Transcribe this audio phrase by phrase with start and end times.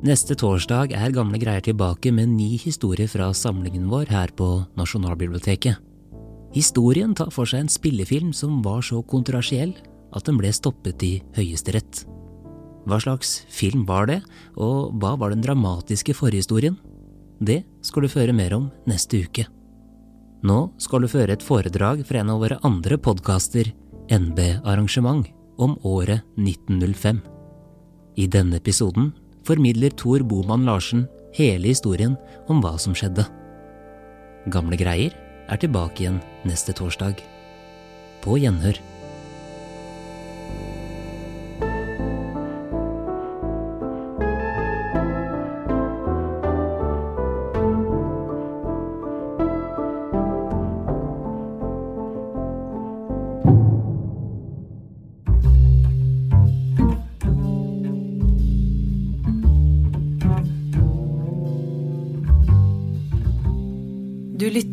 [0.00, 4.46] Neste torsdag er Gamle greier tilbake med ni historier fra samlingen vår her på
[4.80, 5.76] Nasjonalbiblioteket.
[6.56, 9.74] Historien tar for seg en spillefilm som var så kontroversiell
[10.16, 12.06] at den ble stoppet i Høyesterett.
[12.88, 14.22] Hva slags film var det,
[14.56, 16.80] og hva var den dramatiske forhistorien?
[17.36, 19.44] Det skal du føre mer om neste uke.
[20.40, 23.68] Nå skal du føre et foredrag fra en av våre andre podkaster,
[24.08, 25.28] NB Arrangement,
[25.60, 27.20] om året 1905.
[28.16, 29.12] I denne episoden
[29.46, 32.16] formidler Tor Boman Larsen hele historien
[32.50, 33.26] om hva som skjedde.
[34.50, 35.14] Gamle greier
[35.50, 37.20] er tilbake igjen neste torsdag.
[38.24, 38.78] På gjenhør.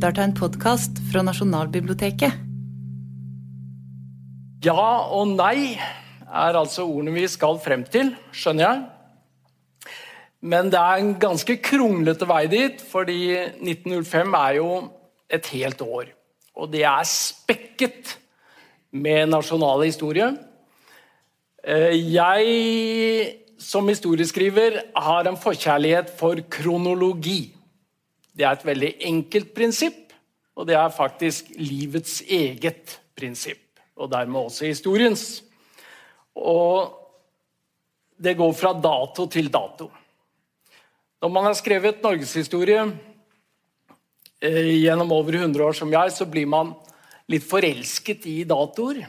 [0.08, 2.32] Til en podkast fra Nasjonalbiblioteket.
[4.64, 9.98] Ja og nei er altså ordene vi skal frem til, skjønner jeg.
[10.48, 13.18] Men det er en ganske kronglete vei dit, fordi
[13.60, 14.70] 1905 er jo
[15.28, 16.14] et helt år.
[16.56, 18.16] Og det er spekket
[18.96, 20.32] med nasjonale historie.
[21.68, 27.57] Eh, Jeg som historieskriver har en forkjærlighet for kronologi.
[28.38, 30.14] Det er et veldig enkelt prinsipp,
[30.58, 33.80] og det er faktisk livets eget prinsipp.
[33.98, 35.24] Og dermed også historiens.
[36.38, 36.94] Og
[38.18, 39.90] det går fra dato til dato.
[41.22, 42.84] Når man har skrevet norgeshistorie
[44.42, 46.76] eh, gjennom over 100 år som jeg, så blir man
[47.30, 49.02] litt forelsket i datoer.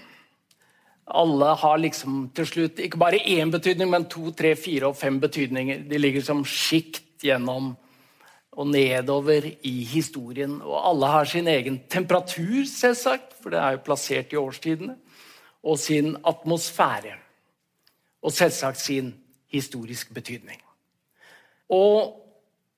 [1.08, 5.20] Alle har liksom til slutt ikke bare én betydning, men to, tre, fire og fem
[5.20, 5.84] betydninger.
[5.88, 7.74] De ligger som sjikt gjennom
[8.58, 10.58] og nedover i historien.
[10.62, 14.96] Og alle har sin egen temperatur, selvsagt, for det er jo plassert i årstidene.
[15.62, 17.14] Og sin atmosfære.
[18.22, 19.12] Og selvsagt sin
[19.52, 20.58] historisk betydning.
[21.70, 22.16] Og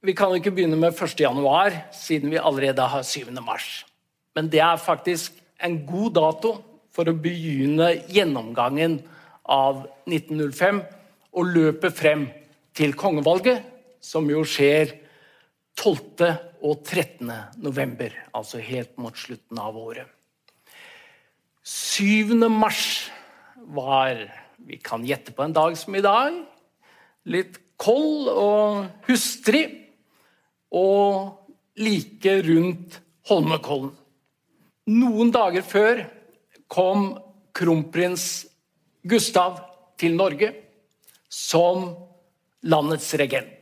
[0.04, 1.20] vi kan jo ikke begynne med 1.
[1.20, 3.32] januar, siden vi allerede har 7.
[3.44, 3.86] mars.
[4.36, 5.32] Men det er faktisk
[5.64, 6.54] en god dato
[6.92, 9.00] for å begynne gjennomgangen
[9.44, 10.82] av 1905
[11.32, 12.26] og løpe frem
[12.76, 13.62] til kongevalget,
[14.00, 15.00] som jo skjer
[15.80, 16.26] 12.
[16.60, 17.30] og 13.
[17.64, 20.08] november, altså helt mot slutten av året.
[21.64, 22.36] 7.
[22.52, 23.08] mars
[23.72, 24.26] var
[24.60, 26.34] Vi kan gjette på en dag som i dag.
[27.24, 29.64] Litt kold og hustrig.
[30.70, 31.32] Og
[31.80, 33.94] like rundt Holmenkollen.
[34.90, 36.02] Noen dager før
[36.69, 37.14] kom
[37.56, 38.26] kronprins
[39.06, 39.62] Gustav
[40.00, 40.52] til Norge
[41.30, 41.88] som
[42.69, 43.59] landets regent.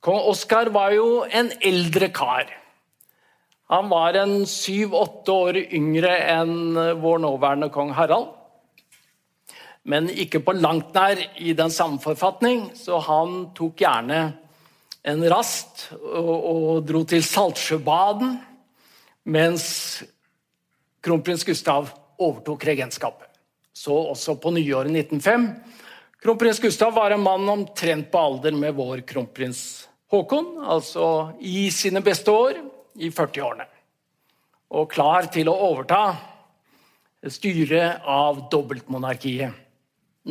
[0.00, 2.50] Kong Oskar var jo en eldre kar.
[3.68, 8.30] Han var en syv-åtte år yngre enn vår nåværende kong Harald.
[9.88, 14.20] Men ikke på langt nær i den samme forfatning, så han tok gjerne
[15.08, 18.36] en rast og, og dro til Saltsjøbaden
[19.28, 19.66] mens
[21.04, 23.26] kronprins Gustav overtok regentskapet.
[23.74, 25.50] Så også på nyåret 1905.
[26.22, 32.00] Kronprins Gustav var en mann omtrent på alder med vår kronprins Haakon, altså i sine
[32.02, 32.56] beste år,
[32.98, 33.66] i 40-årene.
[34.74, 36.00] Og klar til å overta
[37.30, 39.52] styret av dobbeltmonarkiet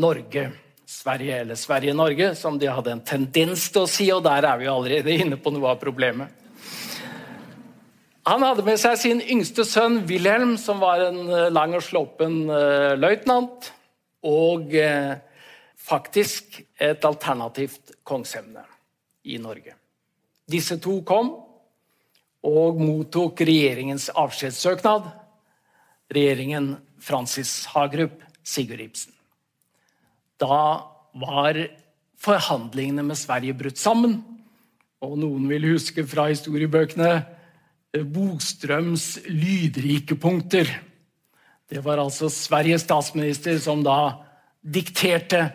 [0.02, 0.50] Norge.
[0.88, 4.68] Sverige eller Sverige-Norge, som de hadde en tendens til å si, og der er vi
[4.72, 6.34] allerede inne på noe av problemet.
[8.28, 12.96] Han hadde med seg sin yngste sønn Wilhelm, som var en lang og slåpen uh,
[13.00, 13.72] løytnant,
[14.28, 15.16] og uh,
[15.88, 18.64] faktisk et alternativt kongsemne
[19.28, 19.75] i Norge.
[20.48, 21.34] Disse to kom
[22.48, 25.08] og mottok regjeringens avskjedssøknad.
[26.14, 29.14] Regjeringen Francis Hagerup, Sigurd Ibsen.
[30.40, 31.59] Da var
[32.22, 34.22] forhandlingene med Sverige brutt sammen.
[35.03, 37.11] Og noen vil huske fra historiebøkene
[38.14, 40.70] Bostrøms lydrike punkter.
[41.67, 44.23] Det var altså Sveriges statsminister som da
[44.61, 45.50] dikterte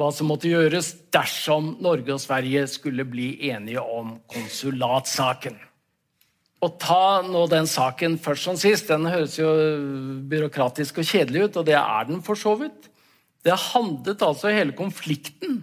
[0.00, 5.58] hva som måtte gjøres dersom Norge og Sverige skulle bli enige om konsulatsaken.
[6.60, 9.48] Å ta nå den saken først som sist, den høres jo
[10.28, 12.90] byråkratisk og kjedelig ut, og det er den for så vidt.
[13.44, 15.62] Det handlet altså hele konflikten,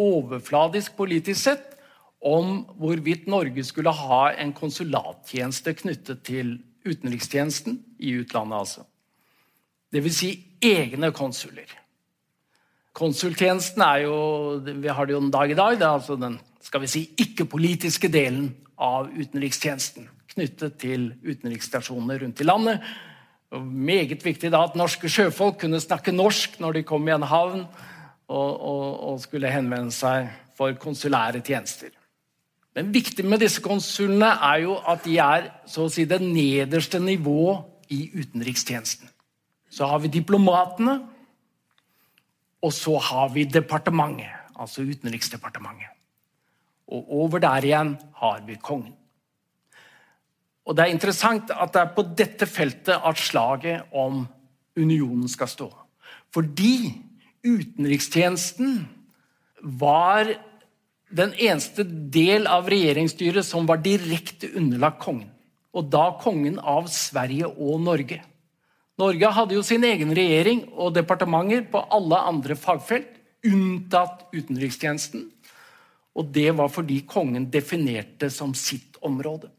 [0.00, 1.72] overfladisk politisk sett,
[2.20, 8.58] om hvorvidt Norge skulle ha en konsulattjeneste knyttet til utenrikstjenesten i utlandet.
[8.58, 8.86] altså.
[9.96, 10.30] Vil si
[10.64, 11.70] egne konsuler.
[12.96, 14.18] Konsultjenesten er jo
[14.64, 15.76] Vi har det jo en dag i dag.
[15.76, 18.48] Det er altså den skal vi si, ikke-politiske delen
[18.82, 20.08] av utenrikstjenesten.
[20.32, 22.82] Knyttet til utenriksstasjonene rundt i landet.
[23.54, 27.28] Og meget viktig da at norske sjøfolk kunne snakke norsk når de kom i en
[27.30, 31.92] havn og, og, og skulle henvende seg for konsulære tjenester.
[32.76, 36.98] Men viktig med disse konsulene er jo at de er så å si, det nederste
[37.00, 37.54] nivå
[37.94, 39.08] i utenrikstjenesten.
[39.70, 40.98] Så har vi diplomatene,
[42.64, 45.92] og så har vi departementet, altså Utenriksdepartementet.
[46.86, 48.94] Og over der igjen har vi kongen.
[50.66, 54.24] Og Det er interessant at det er på dette feltet at slaget om
[54.76, 55.68] unionen skal stå.
[56.34, 56.90] Fordi
[57.46, 58.80] utenrikstjenesten
[59.62, 60.32] var
[61.16, 65.30] den eneste del av regjeringsstyret som var direkte underlagt kongen.
[65.76, 68.22] Og da kongen av Sverige og Norge.
[68.96, 73.12] Norge hadde jo sin egen regjering og departementer på alle andre fagfelt,
[73.46, 75.26] unntatt utenrikstjenesten.
[76.16, 79.50] Og det var fordi kongen definerte som sitt område.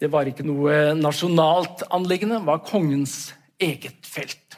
[0.00, 4.56] Det var ikke noe nasjonalt anliggende, det var kongens eget felt.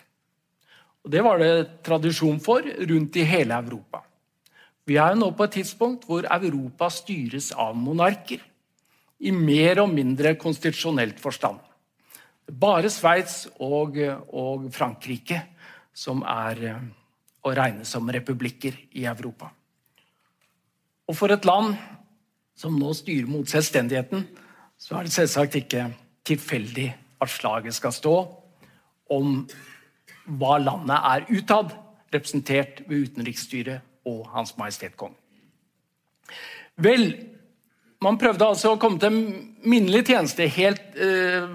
[1.04, 4.00] Og Det var det tradisjon for rundt i hele Europa.
[4.86, 8.40] Vi er jo nå på et tidspunkt hvor Europa styres av monarker.
[9.20, 11.58] I mer og mindre konstitusjonelt forstand.
[12.44, 13.96] Bare Sveits og,
[14.28, 15.40] og, Frankrike
[15.96, 16.86] som er eh,
[17.44, 19.48] å regne som republikker i Europa.
[21.08, 21.74] Og for et land
[22.56, 24.26] som nå styrer mot selvstendigheten,
[24.76, 25.86] så er det selvsagt ikke
[26.26, 26.88] tilfeldig
[27.22, 28.14] at slaget skal stå
[29.14, 29.36] om
[30.24, 31.74] hva landet er utad,
[32.14, 35.18] representert ved utenriksstyret og Hans Majestet Kongen.
[36.80, 37.12] Vel,
[38.04, 39.14] man prøvde altså å komme til
[39.64, 41.46] minnelig tjeneste, helt eh,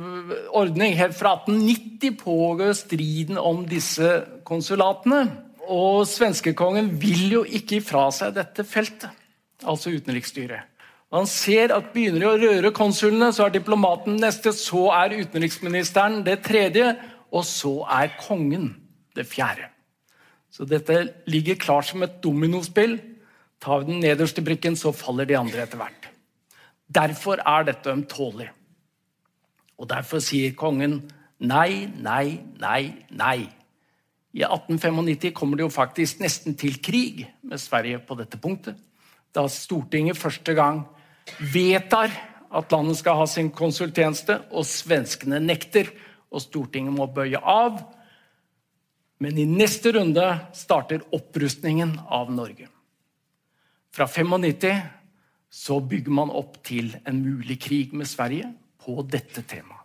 [0.57, 0.95] ordning.
[0.97, 4.09] Helt fra 1890 pågår striden om disse
[4.47, 5.27] konsulatene.
[5.69, 9.13] Og svenskekongen vil jo ikke ifra seg dette feltet,
[9.61, 10.65] altså utenriksstyret.
[11.13, 16.21] Han ser at begynner de å røre konsulene, så er diplomaten neste, så er utenriksministeren
[16.25, 16.91] det tredje,
[17.33, 18.71] og så er kongen
[19.17, 19.69] det fjerde.
[20.53, 22.97] Så dette ligger klart som et dominospill.
[23.61, 25.98] Tar vi den nederste brikken, så faller de andre etter hvert.
[26.89, 28.49] Derfor er dette ømtålig.
[29.79, 31.03] Og derfor sier kongen
[31.39, 32.81] nei, nei, nei,
[33.13, 33.37] nei.
[34.33, 38.77] I 1895 kommer det jo faktisk nesten til krig med Sverige på dette punktet.
[39.33, 40.83] Da Stortinget første gang
[41.53, 42.11] vedtar
[42.49, 45.91] at landet skal ha sin konsultjeneste, og svenskene nekter,
[46.33, 47.77] og Stortinget må bøye av.
[49.21, 50.25] Men i neste runde
[50.57, 52.69] starter opprustningen av Norge.
[53.93, 54.98] Fra 95
[55.49, 59.79] så bygger man opp til en mulig krig med Sverige på dette temaet.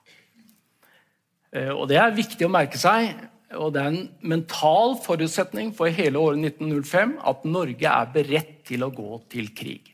[1.54, 3.14] Eh, og Det er viktig å merke seg,
[3.54, 8.82] og det er en mental forutsetning for hele året 1905 at Norge er beredt til
[8.82, 9.92] å gå til krig.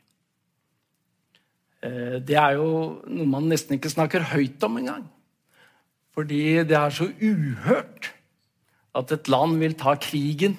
[1.85, 5.05] Eh, det er jo noe man nesten ikke snakker høyt om engang.
[6.17, 8.11] Fordi det er så uhørt
[8.99, 10.57] at et land vil ta krigen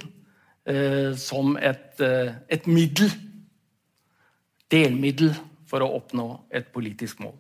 [0.64, 3.12] eh, som et, et, middel,
[4.72, 5.34] delmiddel,
[5.72, 7.38] for å oppnå et politisk mål.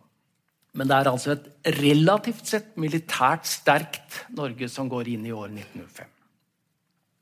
[0.79, 5.49] Men det er altså et relativt sett militært sterkt Norge som går inn i år
[5.51, 6.07] 1905.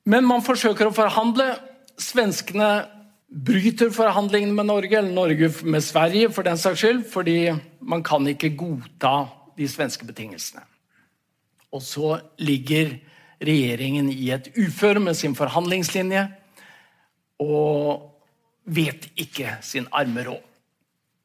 [0.09, 1.47] Men man forsøker å forhandle.
[1.99, 2.69] Svenskene
[3.29, 7.39] bryter forhandlingene med Norge, eller Norge med Sverige, for den saks skyld, fordi
[7.81, 9.15] man kan ikke godta
[9.57, 10.63] de svenske betingelsene.
[11.73, 12.95] Og så ligger
[13.41, 16.25] regjeringen i et uføre med sin forhandlingslinje
[17.39, 18.08] og
[18.69, 20.45] vet ikke sin arme råd.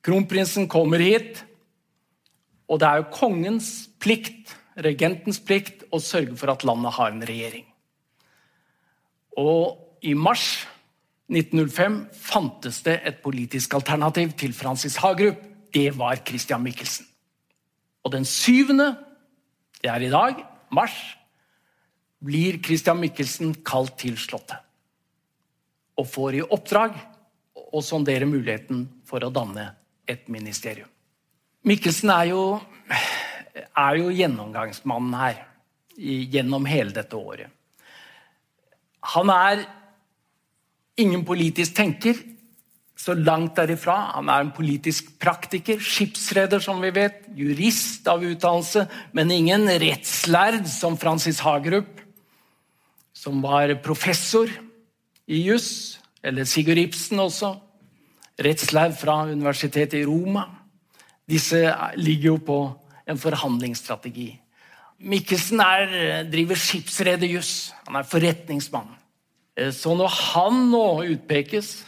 [0.04, 1.40] Kronprinsen kommer hit,
[2.68, 3.70] og det er jo kongens
[4.00, 4.52] plikt,
[4.84, 7.64] regentens plikt, å sørge for at landet har en regjering.
[9.40, 10.64] Og i mars
[11.32, 15.40] 1905 fantes det et politisk alternativ til Francis Hagerup.
[15.72, 17.06] Det var Christian Michelsen.
[18.04, 18.92] Og den syvende,
[19.80, 20.42] det er i dag,
[20.74, 20.94] mars
[22.24, 24.60] blir Christian Michelsen kalt til Slottet.
[25.96, 26.96] Og får i oppdrag
[27.74, 29.72] å sondere muligheten for å danne
[30.06, 30.88] et ministerium.
[31.64, 32.42] Mikkelsen er jo,
[32.86, 35.40] er jo gjennomgangsmannen her
[35.96, 37.50] gjennom hele dette året.
[39.14, 39.64] Han er
[41.00, 42.16] ingen politisk tenker,
[42.94, 43.96] så langt derifra.
[44.14, 50.68] Han er en politisk praktiker, skipsreder, som vi vet, jurist av utdannelse, men ingen rettslærd
[50.70, 52.04] som Francis Hagerup
[53.24, 54.50] som var professor
[55.26, 57.54] i juss, eller Sigurd Ibsen også.
[58.40, 60.48] Rettslærd fra universitetet i Roma.
[61.30, 61.60] Disse
[61.96, 62.58] ligger jo på
[63.08, 64.32] en forhandlingsstrategi.
[65.04, 67.74] Mikkelsen er, driver skipsrederjuss.
[67.86, 68.90] Han er forretningsmann.
[69.56, 71.84] Eh, så når han nå utpekes,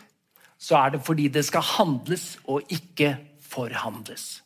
[0.59, 4.43] så er det fordi det skal handles og ikke forhandles.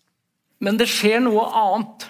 [0.60, 2.08] Men det skjer noe annet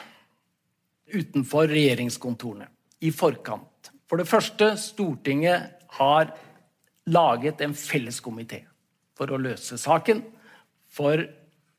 [1.11, 2.70] utenfor regjeringskontorene
[3.02, 3.90] i forkant.
[4.11, 6.32] For det første, Stortinget har
[7.11, 8.64] laget en felleskomité
[9.21, 10.23] for å løse saken.
[10.89, 11.21] For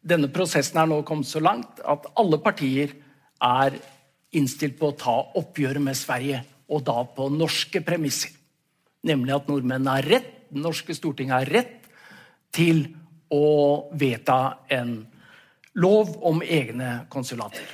[0.06, 2.94] denne prosessen er nå kommet så langt at alle partier
[3.42, 3.78] er
[4.38, 8.32] innstilt på å ta oppgjøret med Sverige, og da på norske premisser.
[9.10, 11.90] Nemlig at nordmennene har rett, det norske Stortinget har rett
[12.54, 12.84] til
[13.32, 15.00] å vedta en
[15.80, 17.66] lov om egne konsulater.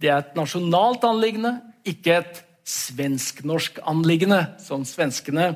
[0.00, 1.56] Det er et nasjonalt anliggende,
[1.88, 5.50] ikke et svensk-norsk anliggende, som svenskene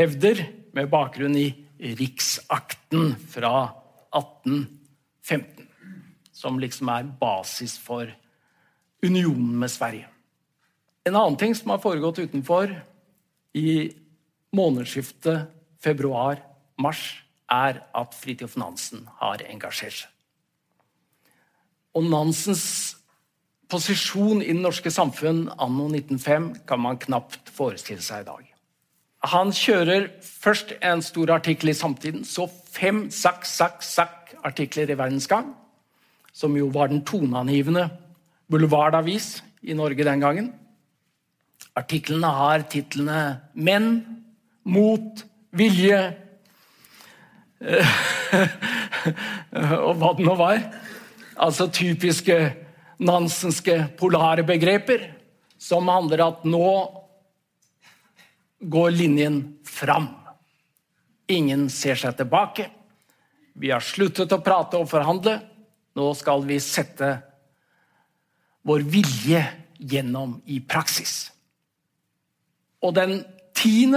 [0.00, 0.42] hevder
[0.76, 1.48] med bakgrunn i
[1.80, 3.70] Riksakten fra
[4.12, 5.66] 1815.
[6.32, 8.10] Som liksom er basis for
[9.04, 10.08] unionen med Sverige.
[11.08, 12.72] En annen ting som har foregått utenfor
[13.56, 13.90] i
[14.54, 15.48] månedsskiftet
[15.80, 20.10] februar-mars, er at Fridtjof Nansen har engasjert seg.
[21.98, 22.66] Og Nansens
[23.70, 28.49] posisjon i det norske samfunn anno 1905 kan man knapt forestille seg i dag.
[29.28, 34.96] Han kjører først en stor artikkel i Samtiden, så fem sakk, sakk, sakk artikler i
[34.96, 35.52] Verdens Gang,
[36.32, 37.90] som jo var den toneangivende
[38.50, 40.48] bulvardavis i Norge den gangen.
[41.76, 44.24] Artiklene har titlene 'Menn',
[44.64, 46.16] 'Mot', 'Vilje'
[49.86, 50.62] og hva det nå var.
[51.36, 52.36] Altså typiske
[53.00, 55.10] nansenske polare begreper
[55.60, 56.99] som handler at nå
[58.60, 60.08] går linjen fram.
[61.30, 62.68] Ingen ser seg tilbake.
[63.54, 65.38] Vi har sluttet å prate og forhandle.
[65.96, 67.10] Nå skal vi sette
[68.66, 69.42] vår vilje
[69.80, 71.30] gjennom i praksis.
[72.84, 73.20] Og den
[73.56, 73.96] 10.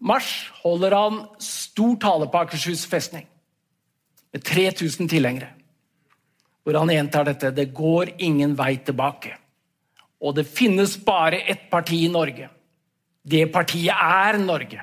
[0.00, 3.26] mars holder han stor tale på Akershus festning
[4.32, 5.52] med 3000 tilhengere
[6.62, 9.34] hvor han gjentar dette det går ingen vei tilbake.
[10.22, 12.48] Og det finnes bare ett parti i Norge.
[13.22, 14.82] Det partiet er Norge.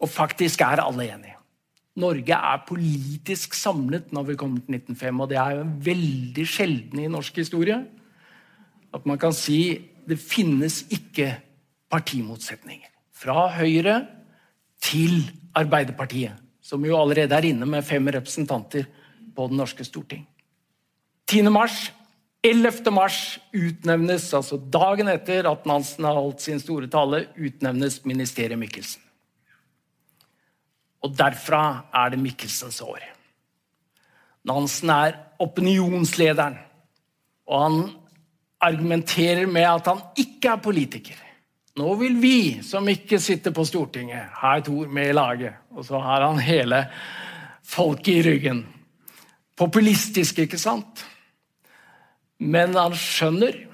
[0.00, 1.36] Og faktisk er alle enige.
[2.00, 7.02] Norge er politisk samlet når vi kommer til 1905, og det er jo veldig sjelden
[7.02, 7.80] i norsk historie
[8.94, 11.32] at man kan si det finnes ikke
[11.90, 12.88] partimotsetninger.
[13.14, 14.00] Fra Høyre
[14.82, 15.22] til
[15.54, 18.86] Arbeiderpartiet, som jo allerede er inne med fem representanter
[19.36, 20.26] på Det norske storting.
[21.28, 21.42] 10.
[21.52, 21.92] mars
[22.42, 22.90] 11.
[22.90, 29.02] mars utnevnes, altså dagen etter at Nansen har holdt sin store tale, utnevnes ministeriet Mikkelsen.
[31.04, 31.62] Og derfra
[31.96, 33.02] er det Mikkelsens år.
[34.48, 36.56] Nansen er opinionslederen,
[37.48, 37.78] og han
[38.60, 41.20] argumenterer med at han ikke er politiker.
[41.80, 45.60] Nå vil vi som ikke sitter på Stortinget, ha et ord med i laget.
[45.76, 46.82] Og så har han hele
[47.64, 48.64] folket i ryggen
[49.60, 51.04] populistisk, ikke sant?
[52.40, 53.66] Men han skjønner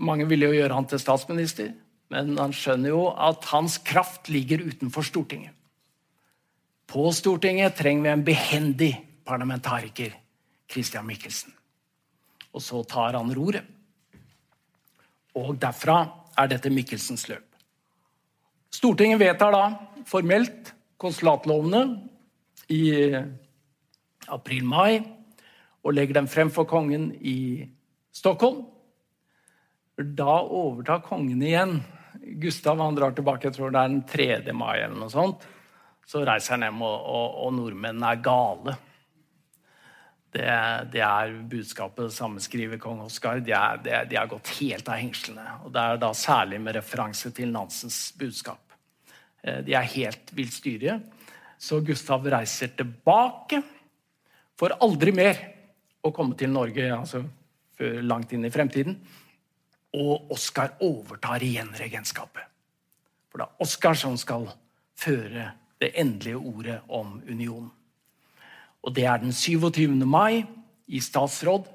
[0.00, 1.74] Mange ville jo gjøre han til statsminister,
[2.08, 5.52] men han skjønner jo at hans kraft ligger utenfor Stortinget.
[6.88, 8.90] På Stortinget trenger vi en behendig
[9.28, 10.14] parlamentariker,
[10.72, 11.52] Christian Michelsen.
[12.56, 13.68] Og så tar han roret.
[15.36, 16.00] Og derfra
[16.40, 17.44] er dette Michelsens løp.
[18.72, 19.64] Stortinget vedtar da
[20.08, 21.84] formelt konsulatlovene
[22.72, 23.12] i
[24.32, 25.19] april-mai
[25.80, 27.64] og legger dem frem for kongen i
[28.12, 28.64] Stockholm.
[29.96, 31.80] Da overtar kongen igjen.
[32.40, 34.52] Gustav han drar tilbake jeg tror det er den 3.
[34.56, 34.80] mai.
[34.82, 35.44] eller noe sånt.
[36.06, 38.76] Så reiser han hjem, og, og, og nordmennene er gale.
[40.30, 40.46] Det,
[40.92, 43.40] det, er budskapet sammenskriver kong Oskar.
[43.42, 45.46] De, har gått helt av hengslene.
[45.64, 48.76] Og Det er da særlig med referanse til Nansens budskap.
[49.42, 51.00] Eh, de er helt villstyrige.
[51.60, 53.62] Så Gustav reiser tilbake
[54.60, 55.40] får aldri mer
[56.02, 57.22] å komme til Norge altså,
[57.80, 58.96] langt inn i fremtiden.
[59.96, 62.46] Og Oskar overtar igjen regentskapet.
[63.30, 64.48] For det er Oskar som skal
[64.98, 67.70] føre det endelige ordet om unionen.
[68.80, 69.92] Og det er den 27.
[70.08, 70.46] mai
[70.88, 71.66] i statsråd.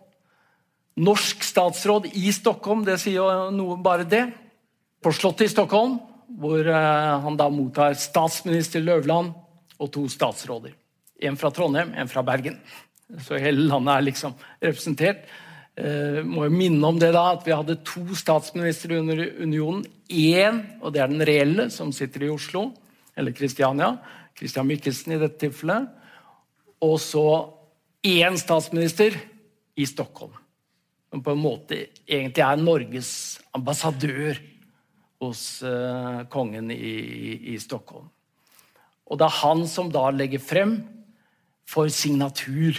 [1.06, 4.26] Norsk statsråd i Stockholm, det sier jo noe bare det.
[5.04, 6.00] På Slottet i Stockholm,
[6.40, 9.36] hvor eh, han da mottar statsminister Løvland
[9.78, 10.74] og to statsråder.
[11.22, 12.58] En fra Trondheim, en fra Bergen.
[13.22, 15.28] Så hele landet er liksom representert.
[15.76, 19.86] Eh, må jo minne om det da, at Vi hadde to statsministre under unionen.
[20.10, 22.72] Én, og det er den reelle, som sitter i Oslo,
[23.18, 23.98] eller Kristiania.
[24.38, 25.88] Christian Michelsen i dette tilfellet.
[26.82, 27.52] Og så
[28.06, 29.16] én statsminister
[29.76, 30.34] i Stockholm.
[31.10, 34.40] Som på en måte egentlig er Norges ambassadør
[35.24, 38.10] hos eh, kongen i, i, i, Stockholm.
[39.06, 40.78] Og det er han som da legger frem
[41.70, 42.78] for signatur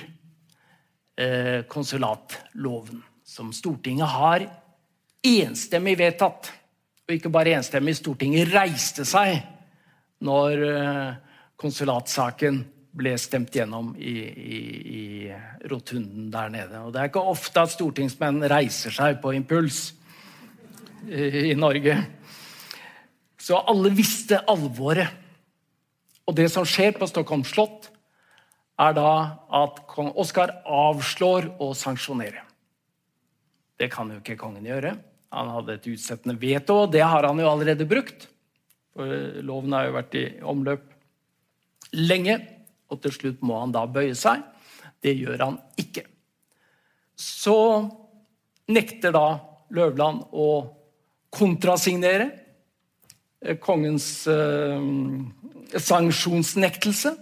[1.73, 4.43] konsulatloven, som Stortinget har
[5.25, 6.51] enstemmig vedtatt.
[7.07, 9.39] Og ikke bare enstemmig, Stortinget reiste seg
[10.27, 11.15] når uh,
[11.61, 12.63] konsulatsaken
[12.97, 14.61] ble stemt gjennom i, i,
[14.97, 15.03] i
[15.69, 16.81] rotunden der nede.
[16.81, 19.91] Og Det er ikke ofte at stortingsmenn reiser seg på impuls
[21.05, 21.99] i, i Norge.
[23.37, 25.13] Så alle visste alvoret.
[26.27, 27.91] Og det som skjer på Stockholm slott,
[28.77, 29.13] er da
[29.63, 32.43] at kong Oskar avslår å sanksjonere.
[33.77, 34.97] Det kan jo ikke kongen gjøre.
[35.37, 38.29] Han hadde et utsettende veto, og det har han jo allerede brukt.
[38.97, 40.85] For loven har jo vært i omløp
[41.97, 42.39] lenge
[42.91, 44.45] og til slutt må han da bøye seg.
[45.03, 46.07] Det gjør han ikke.
[47.17, 47.57] Så
[48.71, 49.27] nekter da
[49.75, 50.49] Løvland å
[51.35, 52.29] kontrasignere
[53.43, 54.87] eh, kongens eh,
[55.75, 57.13] sanksjonsnektelse.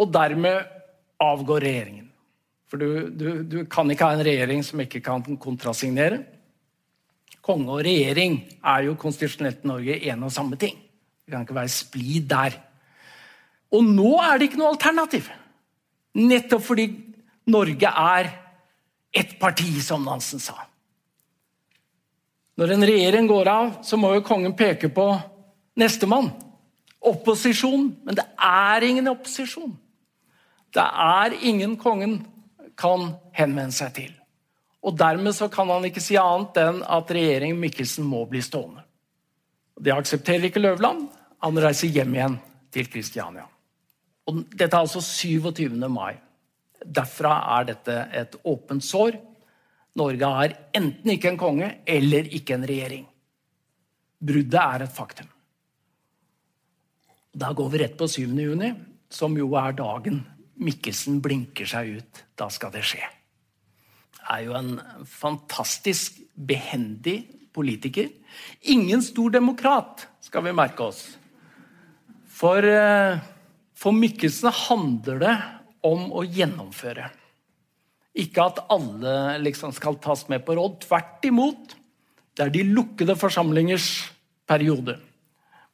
[0.00, 0.64] Og dermed
[1.20, 2.06] avgår regjeringen.
[2.70, 6.20] For du, du, du, kan ikke ha en regjering som ikke kan kontrasignere.
[7.42, 10.76] Konge og regjering er jo konstitusjonelt Norge en og samme ting.
[11.24, 12.56] Det kan ikke være splid der.
[13.74, 15.28] Og nå er det ikke noe alternativ.
[16.18, 16.86] Nettopp fordi
[17.50, 18.30] Norge er
[19.10, 20.54] ett parti, som Nansen sa.
[22.60, 25.06] Når en regjering går av, så må jo kongen peke på
[25.80, 26.30] nestemann.
[27.00, 27.88] Opposisjon.
[28.04, 29.72] Men det er ingen opposisjon.
[30.74, 32.20] Det er ingen kongen
[32.78, 34.12] kan henvende seg til.
[34.86, 38.84] Og Dermed så kan han ikke si annet enn at regjeringen Mikkelsen må bli stående.
[39.80, 41.08] Det aksepterer ikke Løvland.
[41.44, 42.36] Han reiser hjem igjen
[42.72, 43.46] til Kristiania.
[44.28, 45.76] Og dette er altså 27.
[45.90, 46.14] mai.
[46.80, 49.18] Derfra er dette et åpent sår.
[50.00, 53.06] Norge har enten ikke en konge eller ikke en regjering.
[54.20, 55.28] Bruddet er et faktum.
[57.30, 58.22] Da går vi rett på 7.
[58.26, 58.70] juni,
[59.10, 60.20] som jo er dagen
[60.60, 62.22] Mikkelsen blinker seg ut.
[62.36, 63.02] Da skal det skje.
[64.30, 64.76] Er jo en
[65.08, 67.22] fantastisk behendig
[67.56, 68.10] politiker.
[68.70, 71.02] Ingen stor demokrat, skal vi merke oss.
[72.30, 73.20] For eh,
[73.80, 75.36] for Mikkelsen handler det
[75.88, 77.06] om å gjennomføre.
[78.20, 80.82] Ikke at alle liksom skal tas med på råd.
[80.84, 81.76] Tvert imot.
[82.36, 83.88] Det er de lukkede forsamlingers
[84.50, 84.98] periode.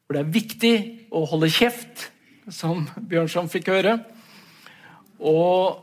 [0.07, 0.75] Hvor det er viktig
[1.11, 2.13] å holde kjeft,
[2.47, 3.97] som Bjørnson fikk høre.
[5.21, 5.83] Og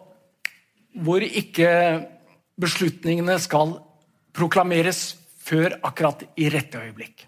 [1.04, 1.70] hvor ikke
[2.60, 3.78] beslutningene skal
[4.34, 7.26] proklameres før akkurat i rette øyeblikk.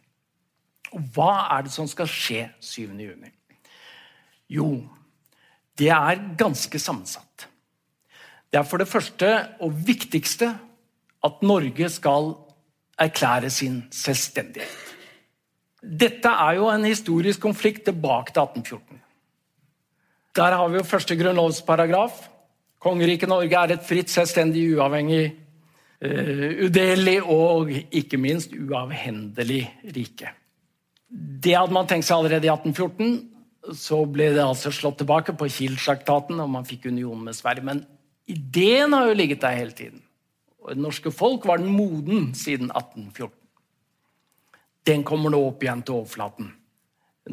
[0.95, 3.31] Og hva er det som skal skje 7.6?
[4.55, 4.69] Jo,
[5.75, 7.47] det er ganske sammensatt.
[8.51, 10.53] Det er for det første og viktigste
[11.25, 12.35] at Norge skal
[13.01, 14.93] erklære sin selvstendighet.
[15.85, 19.01] Dette er jo en historisk konflikt tilbake til 1814.
[20.35, 22.25] Der har vi jo første grunnlovsparagraf.
[22.83, 25.29] Kongeriket Norge er et fritt, selvstendig, uavhengig,
[26.03, 29.63] uh, udelelig og ikke minst uavhendelig
[29.95, 30.33] rike.
[31.09, 33.35] Det hadde man tenkt seg allerede i 1814
[33.73, 37.65] så ble det altså slått tilbake på Kiel-traktaten, og man fikk union med Sverige.
[37.65, 37.81] Men
[38.29, 40.03] ideen har jo ligget der hele tiden.
[40.61, 43.33] Og det norske folk var den moden siden 1814.
[44.85, 46.51] Den kommer nå opp igjen til overflaten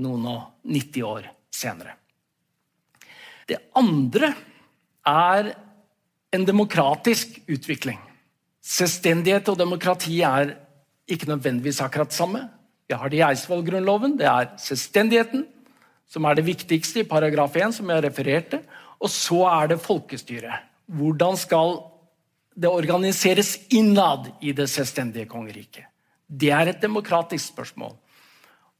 [0.00, 1.98] noen og 90 år senere.
[3.52, 4.32] Det andre
[5.04, 5.52] er
[6.32, 7.98] en demokratisk utvikling.
[8.62, 10.54] Selvstendighet og demokrati er
[11.10, 12.46] ikke nødvendigvis akkurat samme.
[12.88, 14.16] Vi har det i Eidsvoll-grunnloven.
[14.20, 15.44] Det er selvstendigheten
[16.08, 18.62] som er det viktigste i paragraf 1, som jeg refererte.
[19.02, 20.68] Og så er det folkestyret.
[20.86, 21.78] Hvordan skal
[22.54, 25.88] det organiseres innad i det selvstendige kongeriket?
[26.28, 27.96] Det er et demokratisk spørsmål.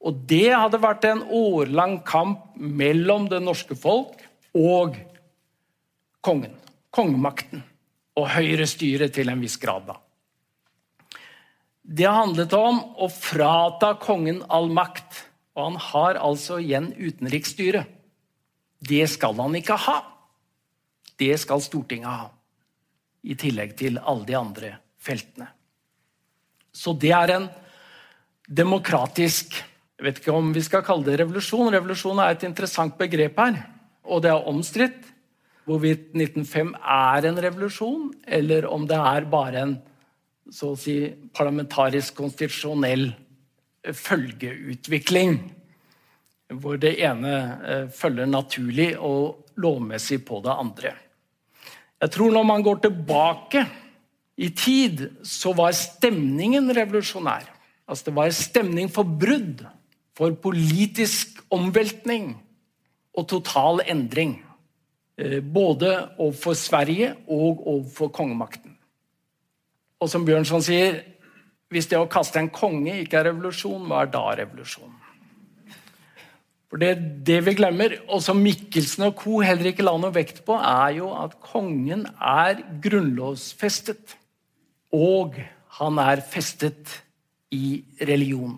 [0.03, 4.21] Og det hadde vært en årlang kamp mellom det norske folk
[4.59, 4.97] og
[6.21, 6.57] kongen.
[6.93, 7.63] Kongemakten.
[8.21, 9.97] Og høyrestyret til en viss grad, da.
[11.83, 17.89] Det handlet om å frata kongen all makt og han har altså igjen utenriksstyret.
[18.83, 19.99] Det skal han ikke ha.
[21.21, 22.31] Det skal Stortinget ha.
[23.23, 24.71] I tillegg til alle de andre
[25.03, 25.47] feltene.
[26.73, 27.51] Så det er en
[28.49, 29.61] demokratisk
[30.03, 31.69] Jeg vet ikke om vi skal kalle det revolusjon.
[31.71, 33.61] Revolusjon er et interessant begrep her.
[34.09, 35.09] Og det er omstridt
[35.69, 39.77] hvorvidt 1905 er en revolusjon, eller om det er bare en
[40.53, 40.97] så å si
[41.33, 43.07] parlamentarisk konstitusjonell
[43.95, 45.37] følgeutvikling.
[46.53, 50.93] Hvor det ene eh, følger naturlig og lovmessig på det andre.
[52.03, 53.63] Jeg tror når man går tilbake
[54.43, 57.47] i tid, så var stemningen revolusjonær.
[57.87, 59.63] Altså, det var stemning for brudd,
[60.17, 62.35] for politisk omveltning
[63.17, 64.37] og total endring.
[65.19, 68.77] Eh, både overfor Sverige og overfor kongemakten.
[70.01, 71.03] Og som Bjørnson sier,
[71.73, 74.99] hvis det å kaste en konge ikke er revolusjon, hva er da revolusjon?
[76.73, 76.95] For det,
[77.29, 79.43] det, vi glemmer, og som Mikkelsen og co.
[79.45, 84.17] heller ikke la noe vekt på, er jo at kongen er grunnlovsfestet.
[84.97, 85.37] Og
[85.77, 86.95] han er festet
[87.53, 88.57] i religion.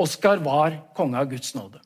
[0.00, 1.84] Oskar var konge av Guds nåde.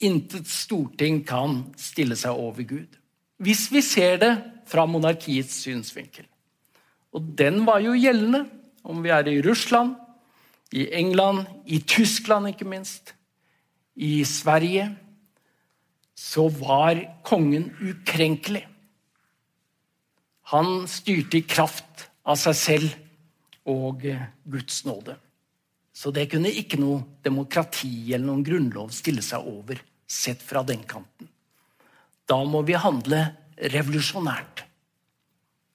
[0.00, 2.96] Intet storting kan stille seg over Gud.
[3.40, 4.32] Hvis vi ser det
[4.70, 6.26] fra monarkiets synsvinkel.
[7.12, 8.44] Og den var jo gjeldende
[8.86, 9.96] om vi er i Russland,
[10.72, 13.14] i England, i Tyskland ikke minst
[13.98, 14.86] i Sverige,
[16.14, 18.62] så var kongen ukrenkelig.
[20.52, 22.94] Han styrte i kraft av seg selv
[23.70, 25.16] og eh, Guds nåde.
[25.92, 30.82] Så det kunne ikke noe demokrati eller noen grunnlov stille seg over, sett fra den
[30.88, 31.28] kanten.
[32.26, 33.22] Da må vi handle
[33.70, 34.64] revolusjonært.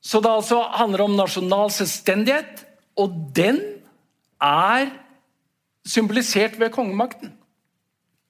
[0.05, 2.61] Så det altså handler om nasjonal selvstendighet,
[2.99, 3.57] og den
[4.43, 4.91] er
[5.85, 7.33] symbolisert ved kongemakten.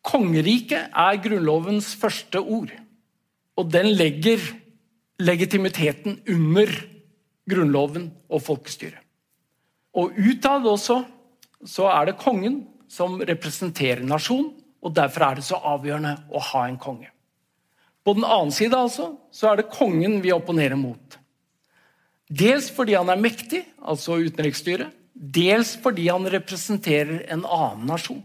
[0.06, 2.72] Kongeriket er Grunnlovens første ord.
[3.58, 4.42] Og den legger
[5.20, 6.72] legitimiteten under
[7.50, 9.02] Grunnloven og folkestyret.
[9.96, 11.04] Og utad også
[11.66, 14.52] så er det kongen som representerer nasjonen,
[14.86, 17.10] og derfor er det så avgjørende å ha en konge.
[18.06, 21.18] På den annen side altså, så er det kongen vi opponerer mot.
[22.30, 28.22] Dels fordi han er mektig, altså utenriksstyret, dels fordi han representerer en annen nasjon.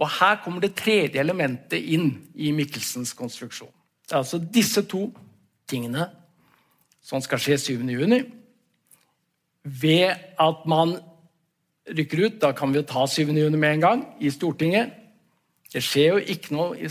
[0.00, 3.70] Og Her kommer det tredje elementet inn i Mikkelsens konstruksjon.
[4.08, 5.04] Det er altså disse to
[5.70, 6.08] tingene
[7.02, 8.24] som skal skje 7.6.
[9.62, 10.10] Ved
[10.42, 10.96] at man
[11.86, 15.01] rykker ut, da kan vi jo ta 7.6 med en gang, i Stortinget.
[15.72, 16.90] Det skjer jo ikke noe,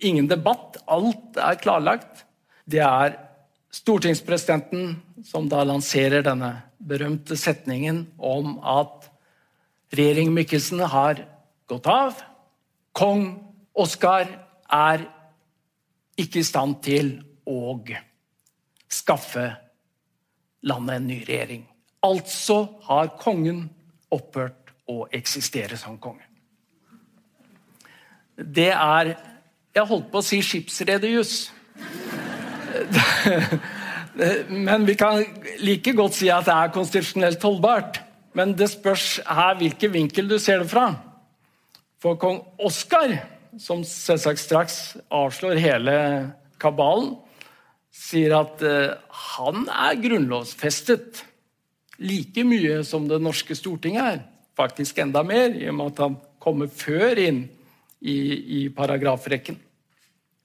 [0.00, 0.78] ingen debatt.
[0.88, 2.24] Alt er klarlagt.
[2.64, 3.18] Det er
[3.72, 9.08] stortingspresidenten som da lanserer denne berømte setningen om at
[9.92, 11.24] regjering Michelsen har
[11.68, 12.16] gått av.
[12.96, 13.26] Kong
[13.72, 14.28] Oskar
[14.72, 15.04] er
[16.20, 17.14] ikke i stand til
[17.48, 17.76] å
[18.92, 19.46] skaffe
[20.68, 21.64] landet en ny regjering.
[22.04, 23.64] Altså har kongen
[24.12, 26.31] opphørt å eksistere som konge.
[28.42, 29.16] Det er
[29.72, 31.50] Jeg holdt på å si skipsrederjuss.
[34.52, 35.22] Men vi kan
[35.64, 38.02] like godt si at det er konstitusjonelt holdbart.
[38.36, 40.90] Men det spørs her hvilken vinkel du ser det fra.
[42.04, 43.16] For kong Oskar,
[43.60, 44.78] som selvsagt straks
[45.12, 45.96] avslår hele
[46.60, 47.14] kabalen,
[47.92, 48.96] sier at uh,
[49.36, 51.22] han er grunnlovsfestet
[52.02, 54.22] like mye som det norske Stortinget er.
[54.58, 57.44] Faktisk enda mer, i og med at han kommer før inn
[58.02, 58.18] i,
[58.58, 59.58] i paragrafrekken.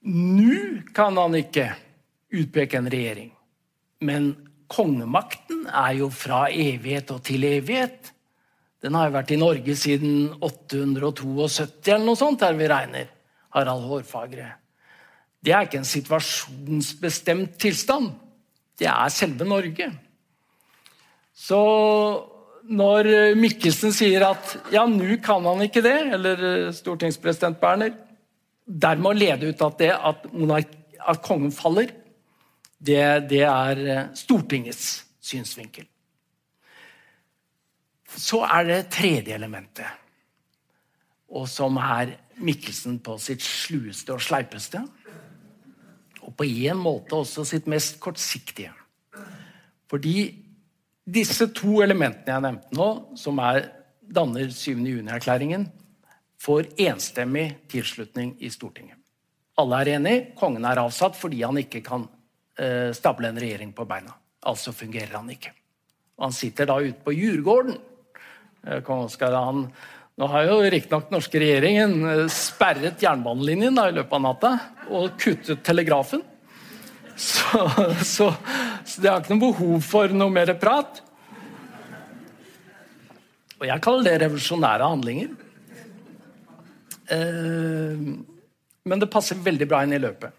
[0.08, 1.66] Nå kan han ikke
[2.38, 3.32] utpeke en regjering,
[4.04, 4.30] men
[4.68, 8.12] kongemakten er jo fra evighet og til evighet.
[8.84, 13.08] Den har jo vært i Norge siden 872 eller noe sånt, der vi regner.
[13.56, 14.52] Harald Hårfagre.
[15.42, 18.12] Det er ikke en situasjonsbestemt tilstand.
[18.78, 19.88] Det er selve Norge.
[21.34, 21.58] Så
[22.68, 27.94] når Mikkelsen sier at ja, nå kan han ikke det, eller eh, stortingspresident Berner
[28.68, 30.26] Dermed å lede ut at det at,
[31.08, 31.88] at kongen faller,
[32.78, 33.00] det,
[33.30, 34.90] det er eh, Stortingets
[35.24, 35.86] synsvinkel.
[38.08, 39.88] Så er det tredje elementet,
[41.32, 42.12] og som er
[42.44, 44.82] Mikkelsen på sitt slueste og sleipeste.
[46.28, 48.74] Og på en måte også sitt mest kortsiktige.
[49.88, 50.14] Fordi
[51.08, 53.68] disse to elementene jeg nevnte nå, som er,
[54.08, 54.78] danner 7.
[54.84, 55.66] juni-erklæringen,
[56.38, 58.96] får enstemmig tilslutning i Stortinget.
[59.58, 60.16] Alle er enig.
[60.38, 62.06] Kongen er avsatt fordi han ikke kan
[62.60, 64.14] eh, stable en regjering på beina.
[64.46, 65.50] Altså fungerer han ikke.
[66.22, 67.80] Han sitter da ute på Djurgården
[68.66, 69.68] Eh, kong Oskar han,
[70.18, 74.50] Nå har jo riktignok norske regjeringen eh, sperret jernbanelinjen i løpet av natta
[74.90, 76.24] og kuttet telegrafen.
[77.18, 77.60] Så,
[78.04, 78.28] så,
[78.86, 81.00] så det har ikke noe behov for noe mer prat.
[83.58, 85.32] Og jeg kaller det revolusjonære handlinger.
[87.10, 88.04] Eh,
[88.88, 90.36] men det passer veldig bra inn i løpet.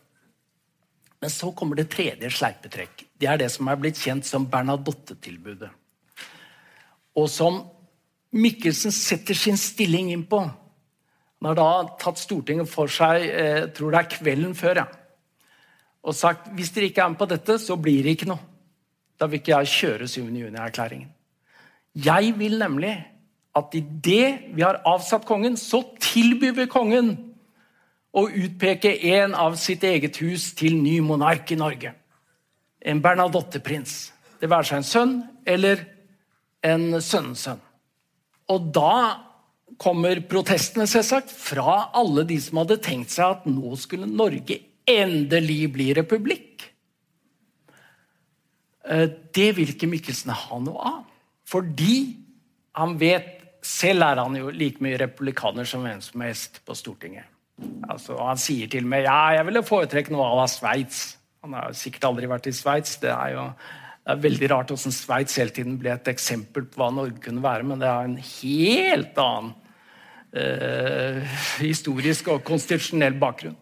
[1.20, 3.04] Men så kommer det tredje sleipetrekk.
[3.20, 5.74] Det er det som er blitt kjent som Bernadotte-tilbudet.
[7.20, 7.60] Og som
[8.30, 10.39] Mikkelsen setter sin stilling inn på.
[10.46, 14.84] Han har da tatt Stortinget for seg eh, tror det er kvelden før.
[14.84, 14.88] Ja.
[16.10, 18.41] Og sagt hvis dere ikke er med på dette, så blir det ikke noe.
[19.19, 20.22] Da vil ikke jeg kjøre 7.
[20.26, 21.10] juni-erklæringen.
[21.93, 22.93] Jeg vil nemlig
[23.58, 27.12] at idet vi har avsatt kongen, så tilbyr vi kongen
[28.15, 31.93] å utpeke en av sitt eget hus til ny monark i Norge.
[32.80, 34.13] En Bernadotte-prins.
[34.39, 35.84] Det være seg en sønn eller
[36.65, 37.60] en sønnesønn.
[38.50, 38.95] Og da
[39.80, 45.62] kommer protestene selvsagt fra alle de som hadde tenkt seg at nå skulle Norge endelig
[45.73, 46.65] bli republikk.
[48.89, 51.04] Eh, det vil ikke Mikkelsen ha noe av.
[51.49, 51.99] Fordi
[52.80, 57.25] han vet Selv er han jo like mye republikaner som hvem som helst på Stortinget.
[57.91, 61.02] Altså, han sier til meg ja, jeg ville foretrekke noe av Sveits.
[61.43, 62.95] Han har sikkert aldri vært i Sveits.
[63.04, 63.43] Det er jo
[64.10, 67.43] det er veldig rart hvordan Sveits hele tiden ble et eksempel på hva Norge kunne
[67.43, 69.52] være, men det har en helt annen
[70.34, 73.60] eh, historisk og konstitusjonell bakgrunn.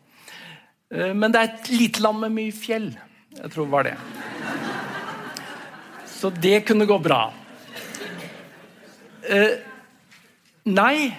[0.94, 2.92] Eh, men det er et lite land med mye fjell.
[3.38, 3.96] Jeg tror det var det.
[6.18, 7.22] Så det kunne gå bra.
[9.28, 9.60] Eh,
[10.66, 11.12] nei,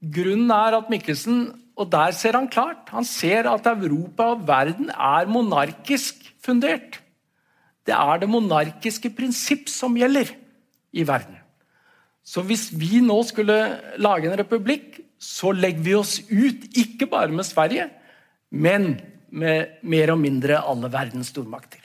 [0.00, 2.88] grunnen er at Mikkelsen Og der ser han klart.
[2.90, 6.98] Han ser at Europa og verden er monarkisk fundert.
[7.86, 10.32] Det er det monarkiske prinsipp som gjelder
[10.90, 11.36] i verden.
[12.26, 17.30] Så hvis vi nå skulle lage en republikk, så legger vi oss ut ikke bare
[17.30, 17.86] med Sverige,
[18.50, 18.96] men
[19.28, 21.82] med mer og mindre alle verdens stormakter.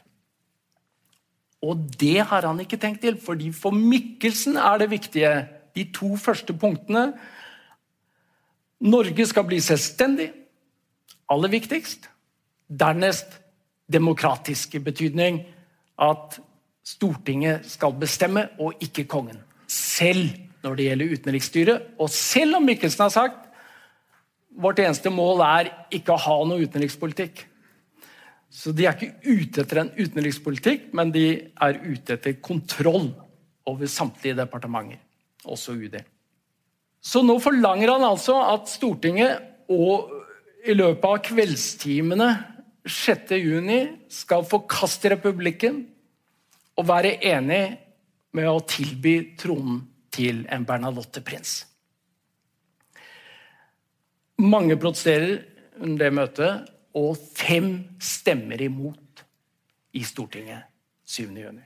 [1.63, 5.34] Og det har han ikke tenkt til, fordi for Mikkelsen er det viktige,
[5.73, 7.13] de to første punktene
[8.84, 10.28] Norge skal bli selvstendig,
[11.32, 12.10] aller viktigst.
[12.67, 13.38] Dernest
[13.88, 15.39] demokratisk i betydning
[16.02, 16.39] at
[16.84, 19.39] Stortinget skal bestemme, og ikke kongen.
[19.71, 21.86] Selv når det gjelder utenriksstyret.
[21.99, 23.42] Og selv om Mikkelsen har sagt
[24.59, 27.45] vårt eneste mål er ikke å ha noe utenrikspolitikk.
[28.53, 33.09] Så de er ikke ute etter en utenrikspolitikk, men de er ute etter kontroll
[33.69, 34.99] over samtlige departementer,
[35.43, 35.97] også UD.
[37.03, 39.41] Så nå forlanger han altså at Stortinget
[39.73, 40.11] og
[40.63, 42.29] i løpet av kveldstimene
[42.87, 45.81] 6.6 skal forkaste republikken
[46.79, 47.63] og være enig
[48.33, 49.81] med å tilby tronen
[50.13, 51.63] til en Bernadotte-prins.
[54.43, 55.38] Mange protesterer
[55.79, 57.69] under det møtet, og fem
[58.03, 59.23] stemmer imot
[59.95, 60.67] i Stortinget
[61.08, 61.62] 7.6.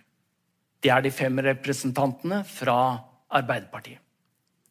[0.83, 2.77] Det er de fem representantene fra
[3.33, 3.99] Arbeiderpartiet.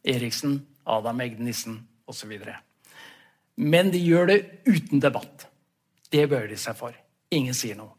[0.07, 2.37] Eriksen, Adam Egde Nissen osv.
[3.57, 4.39] Men de gjør det
[4.69, 5.49] uten debatt.
[6.13, 6.95] Det bøyer de seg for.
[7.35, 7.91] Ingen sier noe.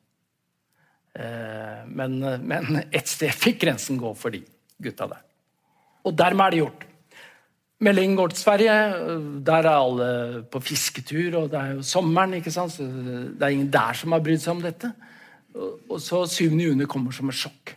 [1.17, 4.39] Eh, men, men et sted fikk grensen gå for de
[4.79, 5.25] gutta der.
[6.07, 6.87] Og dermed er det gjort.
[7.79, 8.75] Meldingen går til Sverige.
[9.45, 12.33] Der er alle på fisketur, og det er jo sommeren.
[12.33, 12.73] ikke sant?
[12.73, 14.91] Så det er ingen der som har brydd seg om dette.
[15.89, 16.57] Og så 7.
[16.57, 17.75] juni kommer som et sjokk.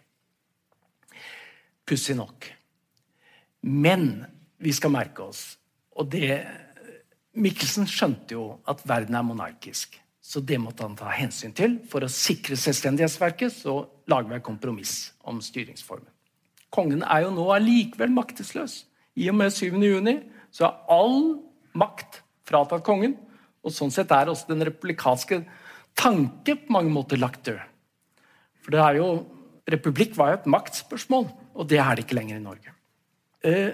[1.86, 2.48] Pussig nok.
[3.62, 4.24] Men
[4.58, 5.58] vi skal merke oss
[5.98, 6.46] Og det
[7.36, 9.98] Mikkelsen skjønte jo at verden er monarkisk.
[10.22, 11.76] Så det måtte han ta hensyn til.
[11.90, 13.74] For å sikre selvstendighetsverket så
[14.08, 14.94] lager vi et kompromiss
[15.28, 16.08] om styringsformen.
[16.70, 18.84] Kongen er jo nå allikevel maktesløs.
[19.18, 19.74] I og med 7.
[19.80, 20.16] juni
[20.54, 21.18] så er all
[21.78, 23.16] makt fratatt kongen.
[23.64, 25.42] Og sånn sett er også den republikanske
[25.98, 27.60] tanke på mange måter lagt død.
[28.64, 29.10] For det er jo,
[29.70, 32.72] Republikk var jo et maktspørsmål, og det er det ikke lenger i Norge.
[33.46, 33.72] Eh,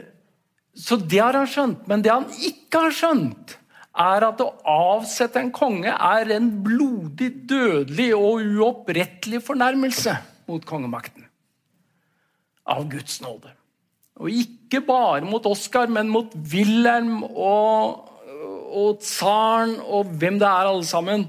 [0.76, 1.86] så det har han skjønt.
[1.88, 3.56] Men det han ikke har skjønt,
[3.96, 10.12] er at å avsette en konge er en blodig, dødelig og uopprettelig fornærmelse
[10.50, 11.24] mot kongemakten.
[12.68, 13.55] Av Guds nåde.
[14.16, 18.08] Og ikke bare mot Oskar, men mot Wilhelm og,
[18.72, 21.28] og tsaren og hvem det er, alle sammen.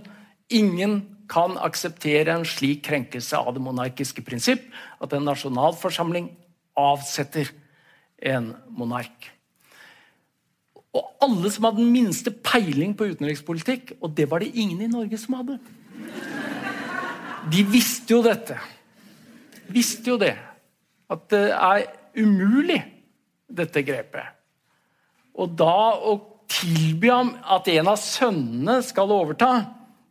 [0.50, 4.64] Ingen kan akseptere en slik krenkelse av det monarkiske prinsipp
[5.04, 6.30] at en nasjonalforsamling
[6.80, 7.52] avsetter
[8.24, 9.34] en monark.
[10.96, 14.90] Og alle som hadde den minste peiling på utenrikspolitikk, og det var det ingen i
[14.90, 15.60] Norge som hadde.
[17.52, 18.56] De visste jo dette.
[19.72, 20.34] Visste jo det.
[21.12, 21.86] At det er
[22.18, 22.82] umulig,
[23.48, 24.34] dette grepet.
[25.38, 26.18] Og da å
[26.50, 29.52] tilby ham at en av sønnene skal overta,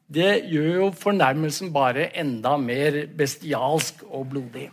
[0.06, 4.68] det gjør jo fornærmelsen bare enda mer bestialsk og blodig.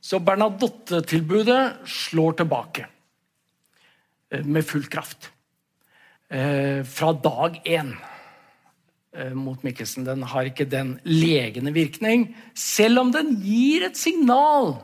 [0.00, 2.86] Så Bernadotte-tilbudet slår tilbake
[4.32, 5.28] eh, med full kraft.
[6.30, 7.90] Eh, fra dag én
[9.12, 10.06] eh, mot Mikkelsen.
[10.06, 14.78] Den har ikke den legende virkning, selv om den gir et signal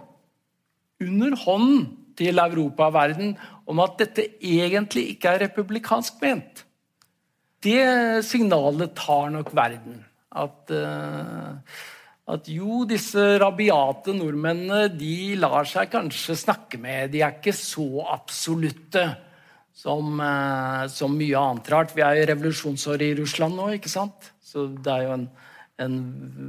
[1.02, 1.87] under hånden
[2.18, 3.35] til Europa og verden
[3.66, 6.62] om at dette egentlig ikke er republikansk ment.
[7.64, 10.02] Det signalet tar nok verden.
[10.35, 11.54] At, uh,
[12.35, 17.12] at jo, disse rabiate nordmennene de lar seg kanskje snakke med.
[17.14, 19.07] De er ikke så absolutte
[19.74, 21.94] som, eh, som mye annet rart.
[21.96, 24.30] Vi er i revolusjonsåret i Russland nå, ikke sant?
[24.54, 25.24] så det er jo en,
[25.83, 25.96] en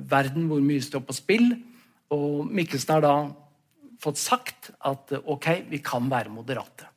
[0.05, 1.47] verden hvor mye står på spill.
[2.13, 3.13] Og Mikkelsen er da
[4.01, 6.89] fått sagt at ok, vi kan være moderate.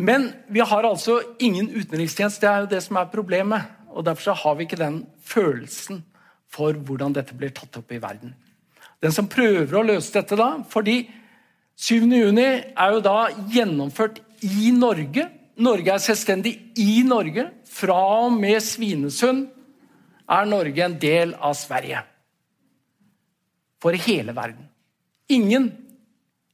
[0.00, 2.40] Men vi har altså ingen utenrikstjeneste.
[2.40, 3.66] Det er jo det som er problemet.
[3.90, 6.04] Og Derfor har vi ikke den følelsen
[6.50, 8.34] for hvordan dette blir tatt opp i verden.
[9.00, 11.02] Den som prøver å løse dette da, fordi
[11.80, 12.04] 7.
[12.12, 15.24] juni er jo da gjennomført i Norge.
[15.60, 17.46] Norge er selvstendig i Norge.
[17.64, 19.46] Fra og med Svinesund
[20.30, 22.02] er Norge en del av Sverige.
[23.80, 24.68] For hele verden.
[25.32, 25.70] Ingen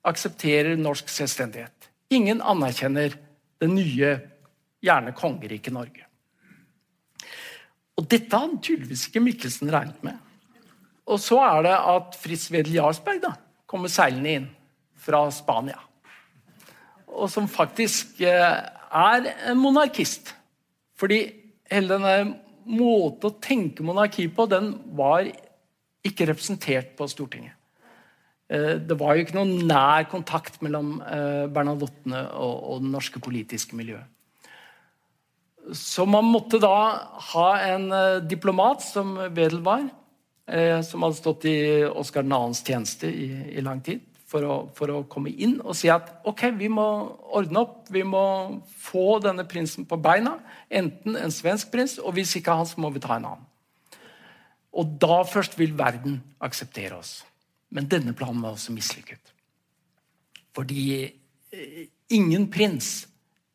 [0.07, 1.91] aksepterer norsk selvstendighet.
[2.15, 3.17] Ingen anerkjenner
[3.61, 4.13] det nye,
[4.85, 6.05] gjerne kongeriket Norge.
[7.97, 10.21] Og dette hadde tydeligvis ikke Mikkelsen regnet med.
[11.07, 13.33] Og så er det at Fritz Wedel Jarlsberg da,
[13.67, 14.49] kommer seilende inn
[15.01, 15.79] fra Spania.
[17.07, 20.35] Og som faktisk eh, er en monarkist.
[20.99, 21.21] Fordi
[21.71, 25.29] hele denne måten å tenke monarki på, den var
[26.07, 27.56] ikke representert på Stortinget.
[28.47, 33.79] Eh, det var jo ikke noen nær kontakt mellom eh, Bernadottene og det norske politiske
[33.79, 34.07] miljøet.
[35.75, 36.77] Så man måtte da
[37.33, 39.89] ha en uh, diplomat, som Wedel var,
[40.87, 41.57] som hadde stått i
[41.91, 45.91] Oskar 2.s tjeneste i, i, lang tid, for å, for å, komme inn og si
[45.91, 46.87] at ok, vi må
[47.35, 47.91] ordne opp.
[47.91, 48.23] Vi må
[48.79, 50.37] få denne prinsen på beina.
[50.71, 53.51] Enten en svensk prins, og hvis ikke han, så må vi ta en annen.
[54.71, 57.25] Og da først vil verden akseptere oss.
[57.77, 59.35] Men denne planen var også mislykket.
[60.57, 61.83] Fordi uh,
[62.17, 63.05] ingen prins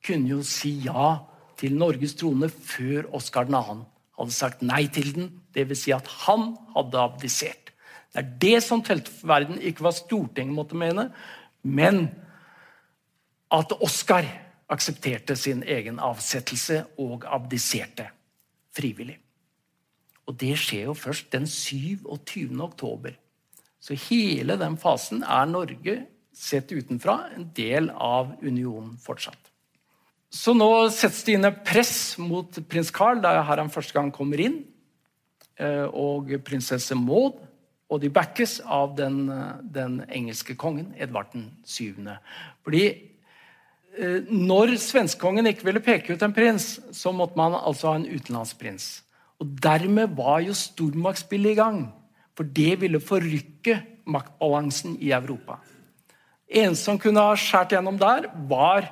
[0.06, 1.16] kunne jo si ja
[1.62, 3.62] til Norges trone før Oskar 2.
[4.20, 5.32] hadde sagt nei til den.
[5.54, 5.84] Dvs.
[5.86, 7.74] Si at han hadde abdisert.
[8.12, 11.08] Det er det som telte for verden, ikke hva Stortinget måtte mene,
[11.64, 12.10] men
[13.52, 14.28] at Oskar
[14.72, 18.10] aksepterte sin egen avsettelse og abdiserte
[18.76, 19.18] frivillig.
[20.28, 22.62] Og Det skjer jo først den 27.
[22.62, 23.16] oktober.
[23.82, 29.50] Så hele den fasen er Norge, sett utenfra, en del av unionen fortsatt.
[30.32, 34.14] Så nå settes det inn et press mot prins Carl, da her han første gang
[34.16, 34.62] kommer inn.
[35.60, 37.42] Eh, og prinsesse Maud.
[37.92, 39.26] Og de backes av den,
[39.68, 41.34] den engelske kongen, Edvard
[41.68, 41.98] 7.
[42.64, 48.00] Fordi eh, når svenskekongen ikke ville peke ut en prins, så måtte man altså ha
[48.00, 49.02] en utenlandsprins.
[49.44, 51.82] Og Dermed var jo stormaktsspillet i gang.
[52.42, 53.76] For det ville forrykke
[54.10, 55.60] maktbalansen i Europa.
[56.50, 58.88] En som kunne ha skåret gjennom der, var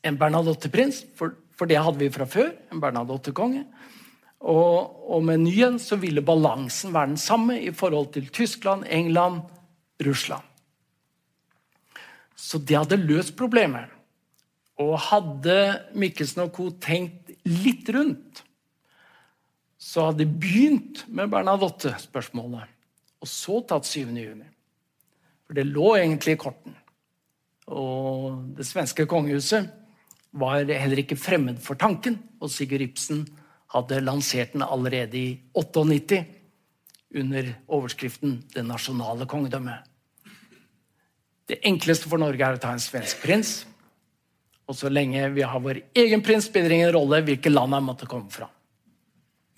[0.00, 2.54] en Bernadotte-prins, for, for, det hadde vi fra før.
[2.72, 3.66] En Bernadotte-konge.
[4.40, 9.42] Og, og, med nyen så ville balansen være den samme i forhold til Tyskland, England,
[10.00, 10.48] Russland.
[12.32, 13.92] Så det hadde løst problemet.
[14.80, 15.58] Og hadde
[16.00, 16.70] Mikkelsen og co.
[16.80, 18.40] tenkt litt rundt,
[19.82, 22.70] så hadde de begynt med Bernadotte-spørsmålet,
[23.22, 24.12] og så tatt 7.
[24.14, 24.46] juni.
[25.42, 26.76] For det lå egentlig i korten.
[27.72, 29.66] Og det svenske kongehuset
[30.38, 33.26] var heller ikke fremmed for tanken, og Sigurd Ibsen
[33.74, 36.22] hadde lansert den allerede i 98
[37.18, 39.82] under overskriften 'Det nasjonale kongedømmet'.
[41.48, 43.66] Det enkleste for Norge er å ta en svensk prins.
[44.68, 48.06] Og så lenge vi har vår egen prins, spiller ingen rolle hvilket land han måtte
[48.06, 48.48] komme fra.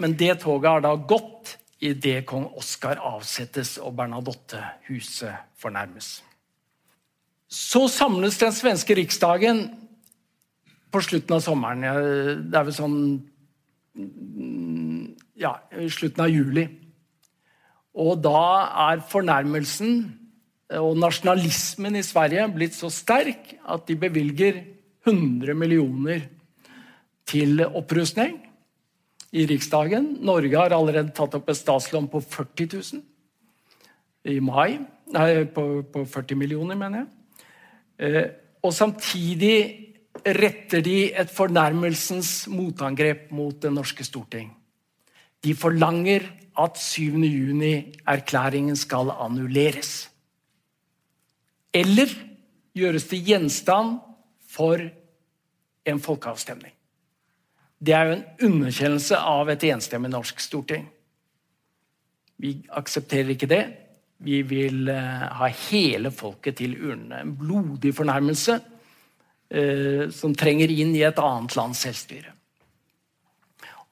[0.00, 6.16] Men det toget har da gått idet kong Oskar avsettes og Bernadotte-huset fornærmes.
[7.48, 9.66] Så samles den svenske riksdagen
[10.90, 11.84] på slutten av sommeren.
[12.50, 12.98] Det er vel sånn
[15.38, 15.52] Ja,
[15.90, 16.64] slutten av juli.
[17.94, 18.40] Og da
[18.90, 19.92] er fornærmelsen
[20.80, 24.64] og nasjonalismen i Sverige blitt så sterk at de bevilger
[25.06, 26.24] 100 millioner
[27.28, 28.40] til opprustning
[29.34, 30.12] i Riksdagen.
[30.22, 34.78] Norge har allerede tatt opp et statslån på 40 000 i mai.
[35.14, 37.08] Nei, på, på 40 millioner, mener jeg.
[37.98, 38.24] Eh,
[38.64, 39.56] og samtidig
[40.24, 44.52] retter de et fornærmelsens motangrep mot Det norske storting.
[45.44, 46.24] De forlanger
[46.56, 47.18] at 7.
[47.18, 50.08] juni-erklæringen skal annulleres.
[51.74, 52.08] Eller
[52.74, 53.98] gjøres til gjenstand
[54.48, 54.78] for
[55.84, 56.72] en folkeavstemning.
[57.84, 60.86] Det er jo en underkjennelse av et enstemmig norsk storting.
[62.40, 63.64] Vi aksepterer ikke det.
[64.24, 67.20] Vi vil eh, ha hele folket til urnene.
[67.20, 68.56] En blodig fornærmelse
[69.50, 72.32] eh, som trenger inn i et annet lands selvstyre.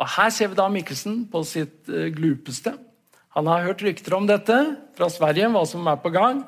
[0.01, 2.74] Og Her ser vi da Mikkelsen på sitt eh, glupeste.
[3.36, 4.57] Han har hørt rykter om dette
[4.97, 6.43] fra Sverige, hva som er på gang,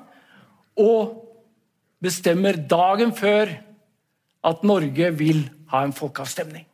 [0.80, 1.20] og
[2.04, 3.52] bestemmer dagen før
[4.44, 6.66] at Norge vil ha en folkeavstemning.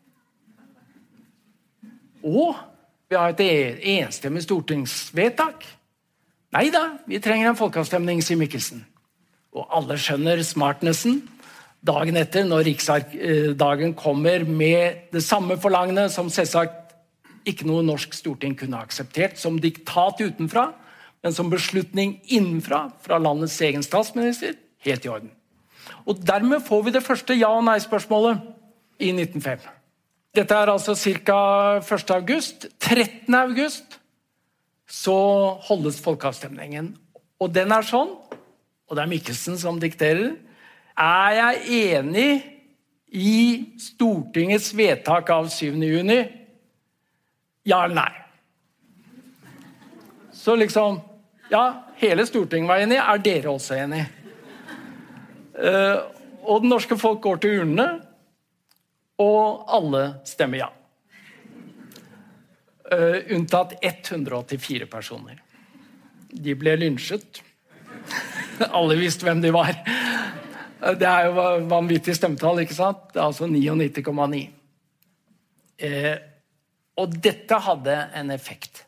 [2.27, 2.57] Og
[3.11, 5.65] vi har et enstemmig stortingsvedtak.
[6.55, 8.85] Nei da, vi trenger en folkeavstemning, sier Mikkelsen.
[9.55, 11.21] Og alle skjønner smartnessen.
[11.87, 16.77] Dagen etter, når riksdagen kommer med det samme forlangende som selvsagt
[17.49, 20.69] ikke noe norsk storting kunne akseptert som diktat utenfra,
[21.25, 25.33] men som beslutning innenfra fra landets egen statsminister, helt i orden.
[26.05, 28.41] Og Dermed får vi det første ja- og nei-spørsmålet
[29.01, 29.80] i 1905.
[30.31, 31.39] Dette er altså ca.
[31.83, 32.11] 1.
[32.15, 32.69] august.
[32.79, 33.35] 13.
[33.35, 33.99] august
[34.91, 35.17] så
[35.67, 36.93] holdes folkeavstemningen.
[37.41, 38.13] Og den er sånn,
[38.91, 40.33] og det er Mikkelsen som dikterer
[40.99, 42.31] Er jeg enig
[43.15, 45.79] i Stortingets vedtak av 7.
[45.79, 46.19] juni?
[47.67, 48.13] Ja eller nei?
[50.35, 51.01] Så liksom
[51.51, 52.99] Ja, hele Stortinget var enig.
[52.99, 54.05] Er dere også enig?
[55.59, 56.07] Uh,
[56.47, 57.89] og det norske folk går til urnene,
[59.21, 60.71] og alle stemmer ja.
[62.91, 65.43] Uh, unntatt 184 personer.
[66.31, 67.43] De ble lynsjet.
[68.79, 69.77] alle visste hvem de var.
[70.81, 73.11] Det er jo vanvittig stemmetall, ikke sant?
[73.13, 74.41] Det er altså 99,9.
[75.81, 76.15] Eh,
[77.01, 78.85] og dette hadde en effekt.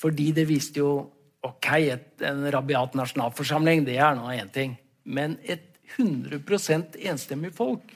[0.00, 0.92] Fordi det viste jo
[1.40, 4.74] Ok, et, en rabiat nasjonalforsamling, det er nå én ting.
[5.08, 5.62] Men et
[5.96, 7.94] 100% enstemmig folk,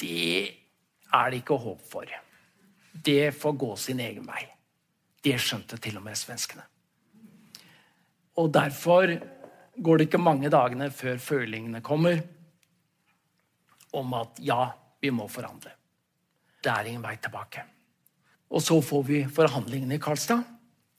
[0.00, 0.50] det
[1.14, 2.10] er det ikke håp for.
[3.04, 4.44] Det får gå sin egen vei.
[5.24, 6.64] Det skjønte til og med svenskene.
[8.40, 9.12] Og derfor
[9.74, 12.20] går det ikke mange dagene før følingene kommer
[13.94, 14.66] om at ja,
[15.02, 15.70] vi må forhandle.
[16.64, 17.62] Det er ingen vei tilbake.
[18.54, 20.42] Og så får vi forhandlingene i Karlstad,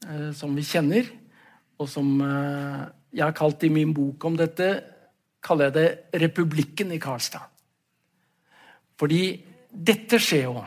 [0.07, 1.09] eh, som vi kjenner.
[1.79, 2.85] Og som eh,
[3.15, 4.69] jeg har kalt i min bok om dette,
[5.43, 7.54] kaller jeg det 'Republikken i Karlstad'.
[8.99, 9.23] Fordi
[9.69, 10.61] dette skjer jo.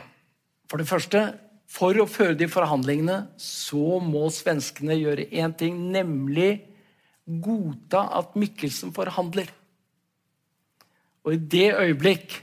[0.69, 1.23] For det første,
[1.69, 6.65] for å føre de forhandlingene så må svenskene gjøre én ting, nemlig
[7.29, 9.51] godta at Mikkelsen forhandler.
[11.27, 12.39] Og i det øyeblikk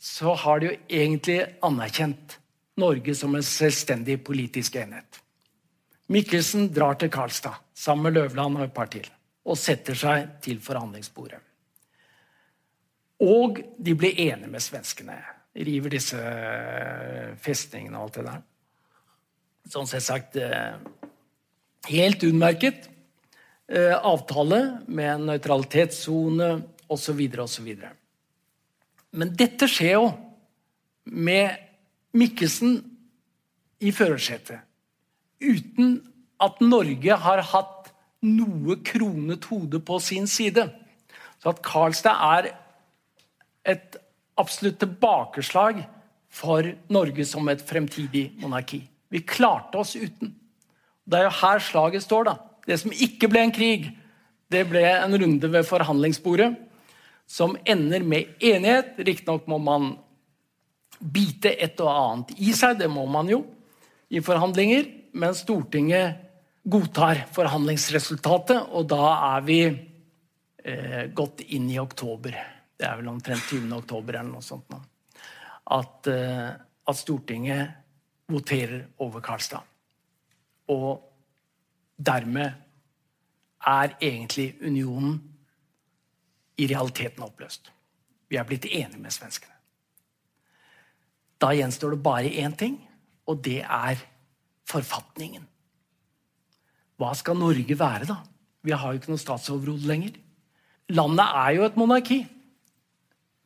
[0.00, 2.38] så har de jo egentlig anerkjent
[2.80, 5.20] Norge som en selvstendig politisk enhet.
[6.10, 9.04] Mikkelsen drar til Karlstad sammen med Løvland og et par til
[9.44, 11.40] og setter seg til forhandlingsbordet.
[13.20, 15.18] Og de blir enige med svenskene.
[15.60, 18.42] River disse eh, festningene og alt det der.
[19.70, 20.78] Sånn sett sagt eh,
[21.90, 22.86] helt utmerket
[23.68, 26.52] eh, avtale med en nøytralitetssone
[26.90, 27.20] osv.
[27.44, 27.68] osv.
[29.10, 30.06] Men dette skjer jo
[31.10, 31.58] med
[32.16, 32.78] Mikkelsen
[33.80, 34.64] i førersetet.
[35.40, 35.98] Uten
[36.40, 37.92] at Norge har hatt
[38.24, 40.66] noe kronet hode på sin side.
[41.40, 42.50] Så at Karlstad er
[43.70, 43.96] et
[44.40, 45.82] absolutt tilbakeslag
[46.30, 48.82] for Norge som et fremtidig monarki.
[49.10, 50.34] Vi klarte oss uten.
[51.04, 52.24] Det er jo her slaget står.
[52.24, 52.36] da.
[52.66, 53.90] Det som ikke ble en krig,
[54.50, 56.52] det ble en runde ved forhandlingsbordet
[57.30, 58.94] som ender med enighet.
[58.98, 59.92] Riktignok må man
[61.00, 62.78] bite et og annet i seg.
[62.78, 63.44] Det må man jo
[64.10, 64.86] i forhandlinger.
[65.18, 66.26] Men Stortinget
[66.70, 72.36] godtar forhandlingsresultatet, og da er vi eh, gått inn i oktober.
[72.80, 73.68] Det er vel omtrent 20.
[73.76, 74.70] oktober eller noe sånt.
[74.72, 74.80] nå.
[75.76, 76.48] At, eh,
[76.88, 77.74] at Stortinget
[78.30, 79.66] voterer over Karlstad.
[80.72, 81.02] Og
[81.98, 82.52] dermed
[83.66, 85.20] er egentlig unionen
[86.56, 87.70] i realiteten oppløst.
[88.30, 89.52] Vi er blitt enige med svenskene.
[91.40, 92.80] Da gjenstår det bare én ting,
[93.26, 94.00] og det er
[94.68, 95.46] forfatningen.
[97.00, 98.20] Hva skal Norge være, da?
[98.62, 100.18] Vi har jo ikke noe statsoverhode lenger.
[100.92, 102.20] Landet er jo et monarki.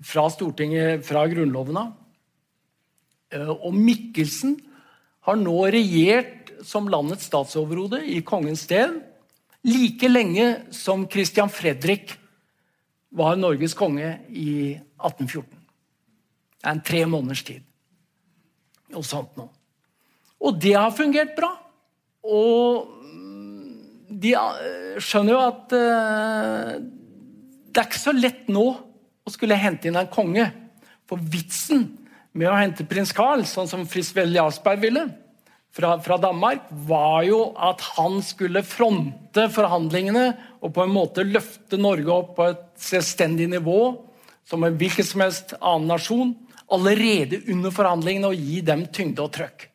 [0.04, 1.92] Fra Stortinget, fra Grunnloven av.
[3.32, 4.58] Eh, og Mikkelsen
[5.24, 8.94] har nå regjert som landets statsoverhode i kongens sted
[9.64, 10.46] like lenge
[10.76, 12.12] som Christian Fredrik
[13.14, 15.44] var Norges konge i 1814.
[16.60, 17.62] Det er en tre måneders tid
[18.94, 19.50] og sånt noe.
[20.44, 21.50] Og det har fungert bra.
[22.24, 26.74] Og mm, de eh, skjønner jo at uh,
[27.74, 28.66] det er ikke så lett nå
[29.24, 30.46] å skulle hente inn en konge.
[31.08, 31.88] For vitsen
[32.34, 35.04] med å hente prins Carl, sånn som Frisvel Jarlsberg ville,
[35.74, 40.26] fra, fra, Danmark, var jo at han skulle fronte forhandlingene
[40.62, 43.80] og på en måte løfte Norge opp på et selvstendig nivå,
[44.46, 46.34] som en hvilken som helst annen nasjon
[46.74, 49.66] allerede under forhandlingene og gi dem tyngde og trøkk.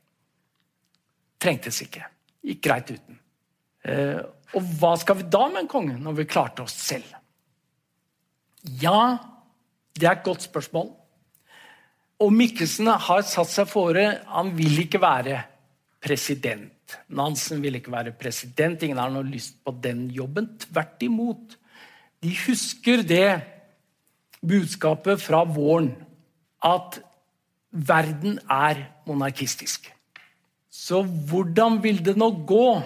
[1.40, 2.06] Trengtes ikke.
[2.48, 3.20] gikk greit uten.
[3.84, 4.20] Eh,
[4.56, 7.12] og hva skal vi da med en konge, når vi klarte oss selv?
[8.82, 9.20] Ja,
[9.98, 10.92] det er et godt spørsmål.
[12.20, 15.40] Og Mikkelsen har satt seg fore Han vil ikke være
[16.04, 16.98] president.
[17.16, 18.84] Nansen vil ikke være president.
[18.84, 20.52] Ingen har noe lyst på den jobben.
[20.60, 21.58] Tvert imot.
[22.20, 23.40] De husker det
[24.40, 25.92] budskapet fra våren
[26.66, 27.00] at
[27.72, 29.92] verden er monarkistisk.
[30.70, 32.80] Så hvordan vil det nå gå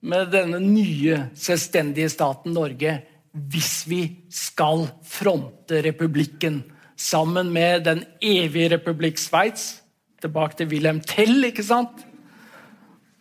[0.00, 2.94] med denne nye selvstendige staten Norge
[3.32, 4.00] hvis vi
[4.32, 6.62] skal fronte republikken
[6.98, 9.82] sammen med den evige republikk Sveits?
[10.20, 12.02] Tilbake til Wilhelm Tell, ikke sant?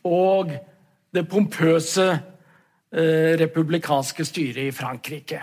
[0.03, 0.51] Og
[1.13, 5.39] det pompøse eh, republikanske styret i Frankrike.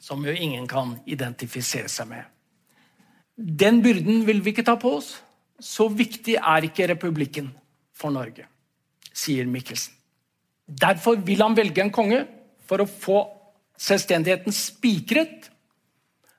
[0.00, 2.24] Som jo ingen kan identifisere seg med.
[3.36, 5.12] Den byrden vil vi ikke ta på oss.
[5.60, 7.52] Så viktig er ikke republikken
[7.96, 8.44] for Norge,
[9.12, 9.94] sier Mikkelsen.
[10.66, 12.24] Derfor vil han velge en konge
[12.68, 13.20] for å få
[13.80, 15.50] selvstendigheten spikret.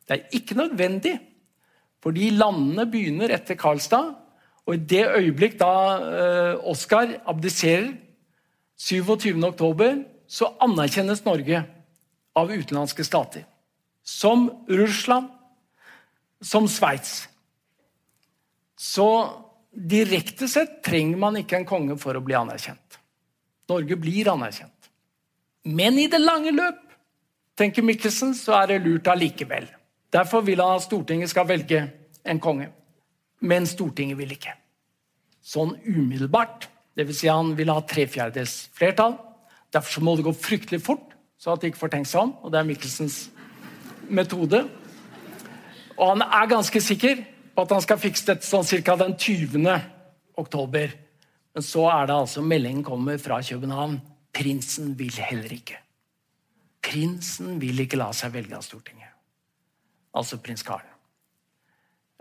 [0.07, 1.17] Det er ikke nødvendig,
[2.03, 4.13] fordi landene begynner etter Karlstad.
[4.67, 7.93] Og i det øyeblikk da eh, Oskar abdiserer,
[8.77, 11.63] 27.10, så anerkjennes Norge
[12.37, 13.47] av utenlandske stater.
[14.03, 15.31] Som Russland,
[16.43, 17.25] som Sveits.
[18.77, 19.07] Så
[19.71, 22.99] direkte sett trenger man ikke en konge for å bli anerkjent.
[23.71, 24.76] Norge blir anerkjent.
[25.67, 26.79] Men i det lange løp
[27.57, 29.67] tenker Mikkelsen, så er det lurt allikevel.
[30.13, 31.81] Derfor vil han at Stortinget skal velge
[32.23, 32.69] en konge.
[33.43, 34.53] Men Stortinget vil ikke.
[35.43, 36.69] Sånn umiddelbart.
[36.97, 37.19] Dvs.
[37.19, 39.17] Si han vil ha tre fjerdedels flertall.
[39.73, 42.35] Derfor må det gå fryktelig fort, så at de ikke får tenkt seg om.
[42.41, 43.19] Og det er Mikkelsens
[44.07, 44.63] metode.
[45.97, 48.95] Og han er ganske sikker på at han skal fikse dette sånn ca.
[49.03, 49.67] den 20.
[50.37, 50.93] oktober.
[51.57, 53.99] Men så er det altså meldingen kommer fra København.
[54.35, 55.77] Prinsen vil heller ikke.
[56.83, 59.11] Prinsen vil ikke la seg velge av Stortinget.
[60.17, 60.85] Altså prins Karl.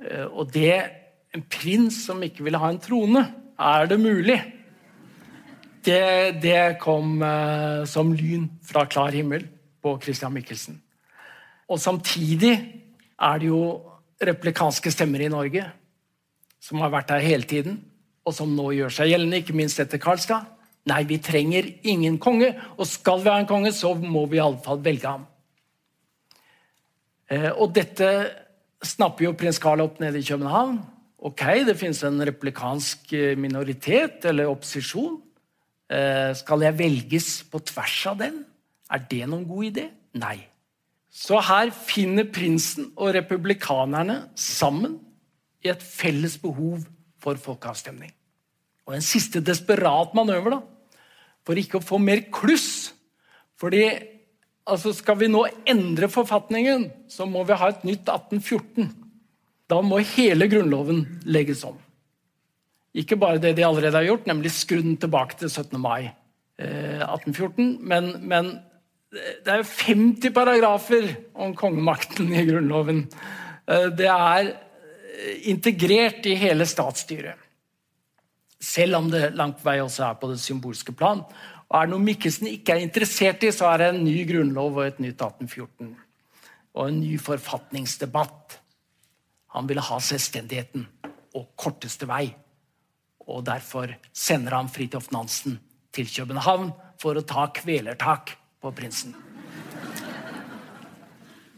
[0.02, 1.02] Eh, og det
[1.36, 3.20] En prins som ikke ville ha en trone,
[3.60, 4.38] er det mulig?
[5.84, 9.44] Det, det kom uh, som lyn fra klar himmel
[9.84, 10.78] på Christian Michelsen.
[11.68, 12.54] Og samtidig
[13.20, 13.60] er det jo
[14.22, 15.66] replikanske stemmer i Norge,
[16.62, 17.82] som har vært her hele tiden,
[18.24, 20.48] og som nå gjør seg gjeldende, ikke minst etter Karlstad.
[20.86, 24.44] Nei, vi trenger ingen konge, og skal vi ha en konge, så må vi i
[24.44, 25.24] alle fall velge ham.
[27.26, 28.10] Eh, og dette
[28.86, 30.78] snapper jo prins Karl opp nede i København.
[31.26, 35.16] Ok, det finnes en replikansk eh, minoritet eller opposisjon.
[35.90, 38.44] Eh, skal jeg velges på tvers av den?
[38.86, 39.88] Er det noen god idé?
[40.22, 40.36] Nei.
[41.10, 44.98] Så her finner prinsen og republikanerne sammen
[45.64, 46.84] i et felles behov
[47.22, 48.12] for folkeavstemning.
[48.86, 50.60] Og en siste desperat manøver da,
[51.46, 52.92] for ikke å få mer kluss.
[53.60, 53.86] Fordi
[54.66, 58.90] altså skal vi nå endre forfatningen, så må vi ha et nytt 1814.
[59.70, 61.78] Da må hele Grunnloven legges om.
[62.96, 65.76] Ikke bare det de allerede har gjort, nemlig skru den tilbake til 17.
[65.80, 68.54] mai eh, 1814, men, men
[69.12, 73.04] det er 50 paragrafer om kongemakten i Grunnloven.
[73.68, 77.45] Eh, det er eh, integrert i hele statsstyret.
[78.62, 81.22] Selv om det langt vei også er på det symbolske plan.
[81.66, 84.78] Og Er det noe Mikkelsen ikke er interessert i, så er det en ny grunnlov
[84.78, 85.92] og et nytt 1814.
[86.76, 88.58] Og en ny forfatningsdebatt.
[89.56, 90.86] Han ville ha selvstendigheten
[91.36, 92.30] og korteste vei.
[93.26, 95.58] Og Derfor sender han Fridtjof Nansen
[95.92, 99.16] til København for å ta kvelertak på prinsen.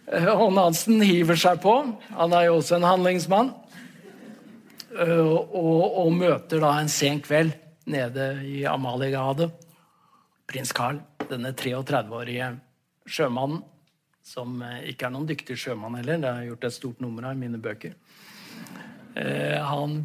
[0.40, 1.74] Og Nansen hiver seg på.
[2.16, 3.52] Han er jo også en handlingsmann.
[4.98, 7.52] Og, og møter da en sen kveld
[7.88, 9.46] nede i Amaliegade
[10.48, 12.48] prins Carl, denne 33-årige
[13.08, 13.60] sjømannen,
[14.24, 17.36] som ikke er noen dyktig sjømann heller, det har jeg gjort et stort nummer av
[17.36, 17.94] i mine bøker.
[19.68, 20.02] Han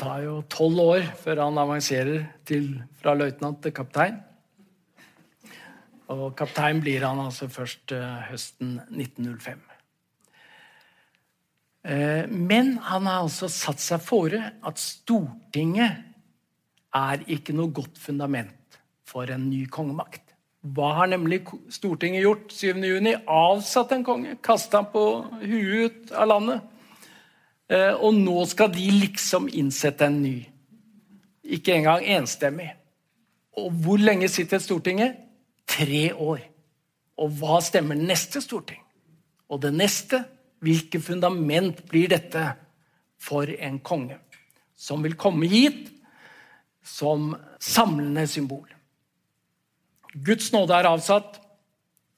[0.00, 4.18] tar jo tolv år før han avanserer til, fra løytnant til kaptein.
[6.10, 7.94] Og kaptein blir han altså først
[8.30, 9.69] høsten 1905.
[11.84, 16.02] Eh, men han har altså satt seg fore at Stortinget
[16.96, 20.24] er ikke noe godt fundament for en ny kongemakt.
[20.60, 23.22] Hva har nemlig Stortinget gjort 7.6?
[23.24, 25.04] Avsatt en konge, kasta han på
[25.40, 26.66] huet ut av landet.
[27.70, 30.34] Uh, og nå skal de liksom innsette en ny.
[31.46, 32.66] Ikke engang enstemmig.
[33.56, 35.14] Og hvor lenge sitter Stortinget?
[35.70, 36.42] tre år.
[37.20, 38.80] Og hva stemmer neste storting?
[39.50, 40.22] Og det neste
[40.60, 42.44] Hvilket fundament blir dette
[43.20, 44.18] for en konge
[44.80, 45.88] som vil komme hit
[46.84, 48.68] som samlende symbol.
[50.14, 51.38] Guds nåde er avsatt.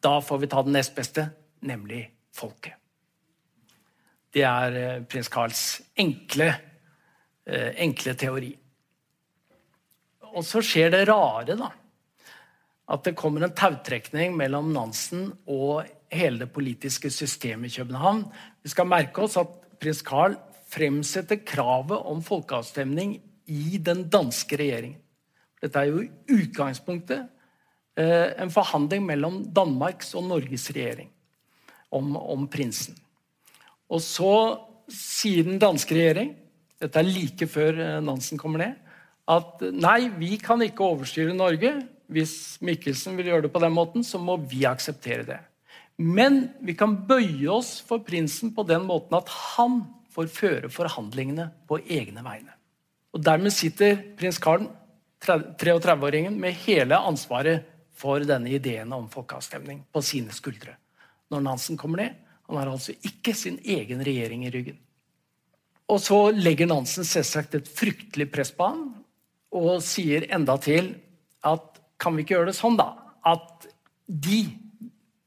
[0.03, 1.28] Da får vi ta den nest beste,
[1.62, 2.78] nemlig folket.
[4.32, 5.62] Det er eh, prins Carls
[6.01, 6.49] enkle,
[7.47, 8.51] eh, enkle teori.
[10.32, 11.68] Og så skjer det rare, da.
[12.93, 18.24] At det kommer en tautrekning mellom Nansen og hele det politiske systemet i København.
[18.62, 20.36] Vi skal merke oss at prins Carl
[20.72, 23.16] fremsetter kravet om folkeavstemning
[23.50, 25.00] i den danske regjeringen.
[25.62, 27.26] Dette er jo i utgangspunktet
[27.98, 31.10] eh, en forhandling mellom Danmarks og Norges regjering
[31.92, 32.96] om, om prinsen.
[33.92, 34.32] Og så
[34.90, 36.32] sier den danske regjering,
[36.82, 38.78] dette er like før eh, Nansen kommer ned,
[39.30, 41.76] at nei, vi kan ikke overstyre Norge.
[42.12, 45.38] Hvis Mikkelsen vil gjøre det på den måten, så må vi akseptere det.
[45.99, 49.82] Men vi kan bøye oss for prinsen på den måten at han
[50.12, 52.55] får føre forhandlingene på egne vegne.
[53.12, 54.66] Og Dermed sitter prins Karl,
[55.22, 60.74] 33-åringen, med hele ansvaret for denne ideen om folkeavstemning på sine skuldre.
[61.30, 62.16] Når Nansen kommer ned,
[62.49, 64.80] han har altså ikke sin egen regjering i ryggen.
[65.93, 68.82] Og så legger Nansen selvsagt et fryktelig press på ham
[69.53, 70.95] og sier enda til
[71.45, 72.88] at kan vi ikke gjøre det sånn, da?
[73.28, 73.68] At
[74.07, 74.40] de,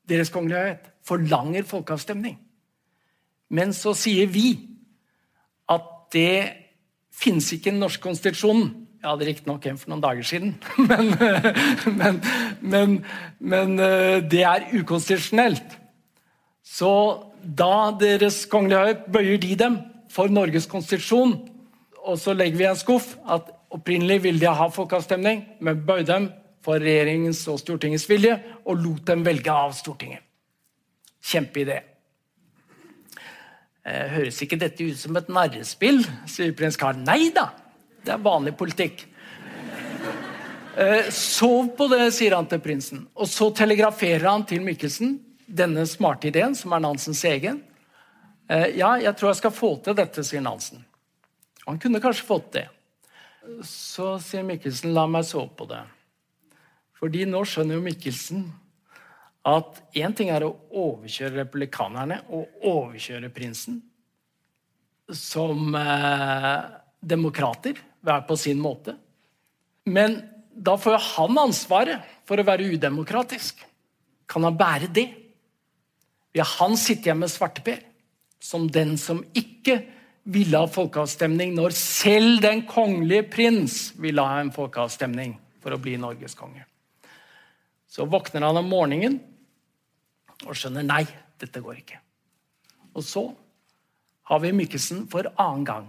[0.09, 2.37] Deres kongelighet forlanger folkeavstemning.
[3.49, 4.55] Men så sier vi
[5.69, 6.65] at det
[7.15, 8.71] finnes ikke i den norske konstitusjonen.
[9.01, 10.55] Jeg hadde riktignok en for noen dager siden,
[10.89, 11.11] men,
[11.93, 12.21] men,
[12.61, 12.95] men,
[13.37, 15.75] men eh, det er ukonstitusjonelt.
[16.65, 16.91] Så
[17.45, 19.77] da Deres Kongelige bøyer de dem
[20.09, 21.37] for Norges konstitusjon,
[22.05, 26.01] og så legger vi i en skuff at opprinnelig ville de ha folkeavstemning, men bøy
[26.07, 26.31] dem
[26.65, 30.23] for regjeringens og Stortingets vilje og lot dem velge av Stortinget.
[31.25, 31.81] Kjempeidé.
[33.85, 36.01] Eh, høres ikke dette ut som et narrespill?
[36.29, 36.97] sier prins Karl.
[37.05, 37.51] Nei da,
[38.01, 39.05] det er vanlig politikk.
[40.75, 43.05] Eh, sov på det, sier han til prinsen.
[43.15, 47.61] Og så telegraferer han til Mikkelsen denne smarte ideen, som er Nansens egen.
[48.49, 50.83] Eh, ja, jeg tror jeg skal få til dette, sier Nansen.
[51.65, 52.65] Han kunne kanskje fått det.
[53.65, 55.83] Så sier Mikkelsen, la meg sove på det.
[56.99, 58.45] Fordi nå skjønner jo Mikkelsen
[59.45, 63.81] at én ting er å overkjøre republikanerne og overkjøre prinsen
[65.13, 66.61] som eh,
[67.05, 68.95] demokrater, hver på sin måte.
[69.85, 70.17] Men
[70.49, 73.61] da får jo han ansvaret for å være udemokratisk.
[74.25, 75.07] Kan han bære det?
[76.33, 77.83] Vil han sitte hjemme med svarteper
[78.41, 79.79] som den som ikke
[80.25, 85.99] ville ha folkeavstemning når selv den kongelige prins ville ha en folkeavstemning for å bli
[86.01, 86.65] Norges konge?
[87.95, 89.21] Så våkner han om morgenen
[90.43, 91.05] og skjønner nei,
[91.39, 92.01] dette går ikke.
[92.91, 93.23] Og så
[94.27, 95.85] har vi Mikkelsen for annen gang.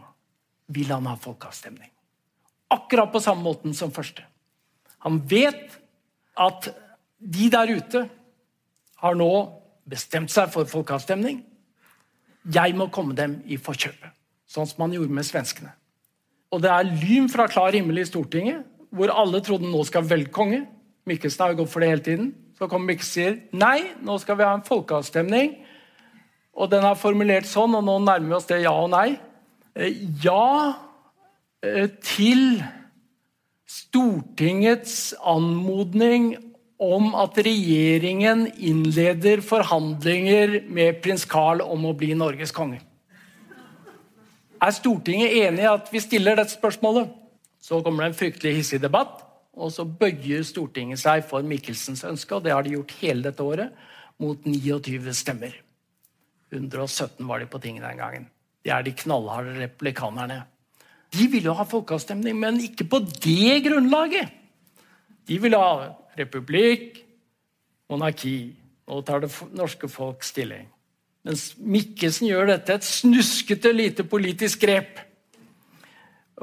[0.71, 1.91] Vil han ha folkeavstemning?
[2.75, 4.23] Akkurat på samme måten som første.
[5.03, 5.75] Han vet
[6.39, 6.71] at
[7.19, 8.05] de der ute
[9.03, 9.31] har nå
[9.87, 11.43] bestemt seg for folkeavstemning.
[12.55, 14.15] Jeg må komme dem i forkjøpet,
[14.47, 15.75] sånn som han gjorde med svenskene.
[16.55, 18.63] Og det er lyn fra klar himmel i Stortinget,
[18.95, 20.63] hvor alle trodde nå skal velge konge.
[21.07, 22.33] Mikkelsen har jo gått for det hele tiden.
[22.59, 25.55] Så kommer Mikkelsen og sier nei, nå skal vi ha en folkeavstemning.
[26.57, 29.19] Og den er formulert sånn, og nå nærmer vi oss det ja og nei.
[29.77, 30.73] Eh, ja
[31.63, 32.63] eh, til
[33.67, 36.33] Stortingets anmodning
[36.83, 42.81] om at regjeringen innleder forhandlinger med prins Carl om å bli Norges konge.
[44.63, 47.11] Er Stortinget enig i at vi stiller dette spørsmålet?
[47.61, 49.26] Så kommer det en fryktelig hissig debatt.
[49.57, 53.45] Og så bøyer Stortinget seg for Michelsens ønske, og det har de gjort hele dette
[53.45, 53.73] året,
[54.21, 55.55] mot 29 stemmer.
[56.53, 58.29] 117 var de på tinget den gangen.
[58.65, 60.43] De er de knallharde replikanerne.
[61.15, 64.33] De ville ha folkeavstemning, men ikke på det grunnlaget.
[65.27, 67.01] De ville ha republikk,
[67.91, 68.55] monarki.
[68.87, 70.69] Nå tar det norske folk stilling.
[71.27, 75.01] Mens Mikkelsen gjør dette et snuskete lite politisk grep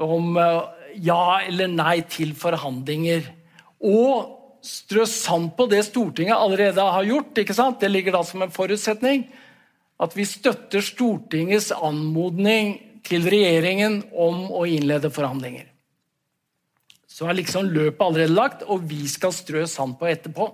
[0.04, 3.26] om eh, ja eller nei til forhandlinger.
[3.84, 4.30] Og
[4.64, 7.38] strø sand på det Stortinget allerede har gjort.
[7.38, 7.80] ikke sant?
[7.80, 9.26] Det ligger da som en forutsetning.
[10.00, 15.68] At vi støtter Stortingets anmodning til regjeringen om å innlede forhandlinger.
[17.06, 20.48] Så er liksom løpet allerede lagt, og vi skal strø sand på etterpå.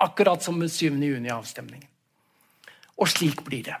[0.00, 0.96] Akkurat som med 7.
[0.96, 1.86] juni-avstemningen.
[2.98, 3.76] Og slik blir det.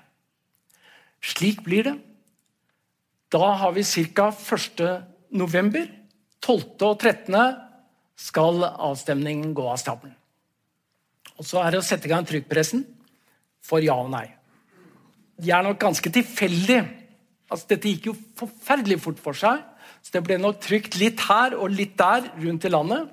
[1.20, 1.96] Slik blir det.
[3.32, 4.30] Da har vi ca.
[4.30, 4.84] 1.
[5.30, 5.88] november
[6.40, 6.80] 12.
[6.86, 7.36] og 13.
[8.20, 10.16] skal avstemningen gå av stabelen.
[11.40, 12.84] Og Så er det å sette i gang trykkpressen
[13.64, 14.26] for ja og nei.
[15.40, 16.84] De er nok ganske tilfeldige.
[17.50, 19.62] Altså, dette gikk jo forferdelig fort for seg.
[20.04, 23.08] Så det ble nok trykt litt her og litt der rundt i landet.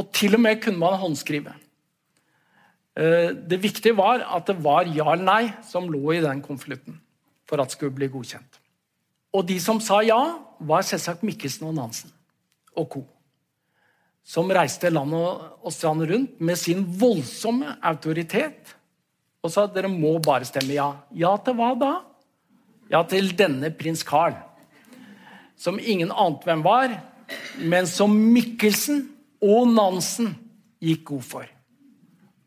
[0.00, 1.52] Og til og med kunne man håndskrive.
[2.96, 7.00] Eh, det viktige var at det var ja eller nei som lå i den konvolutten
[7.48, 8.60] for at det skulle bli godkjent.
[9.34, 10.20] Og de som sa ja,
[10.60, 12.12] var selvsagt Mikkelsen og Nansen
[12.76, 13.04] og co.
[14.24, 18.74] Som reiste land og strand rundt med sin voldsomme autoritet
[19.44, 20.88] og sa dere må bare stemme ja.
[21.12, 21.92] Ja til hva da?
[22.88, 24.36] Ja, til denne prins Carl.
[25.56, 26.94] Som ingen ante hvem var,
[27.60, 29.04] men som Mikkelsen
[29.44, 30.32] og Nansen
[30.84, 31.50] gikk god for.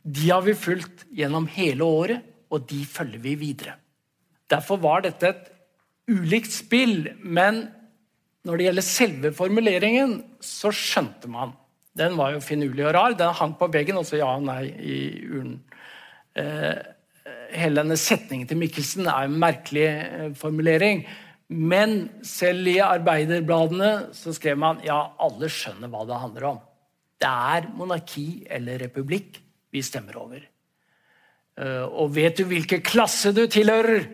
[0.01, 3.75] De har vi fulgt gjennom hele året, og de følger vi videre.
[4.49, 5.49] Derfor var dette et
[6.07, 7.65] ulikt spill, men
[8.47, 11.51] når det gjelder selve formuleringen, så skjønte man.
[11.97, 13.15] Den var jo finurlig og rar.
[13.17, 15.59] Den hang på veggen, og så ja og nei i urnen.
[16.37, 16.77] Eh,
[17.57, 21.03] hele denne setningen til Mikkelsen er en merkelig eh, formulering.
[21.47, 26.61] Men selv i arbeiderbladene så skrev man ja, alle skjønner hva det handler om.
[27.17, 29.39] Det er monarki eller republikk
[29.73, 30.43] vi stemmer over.
[31.57, 34.05] Eh, og vet du hvilken klasse du tilhører,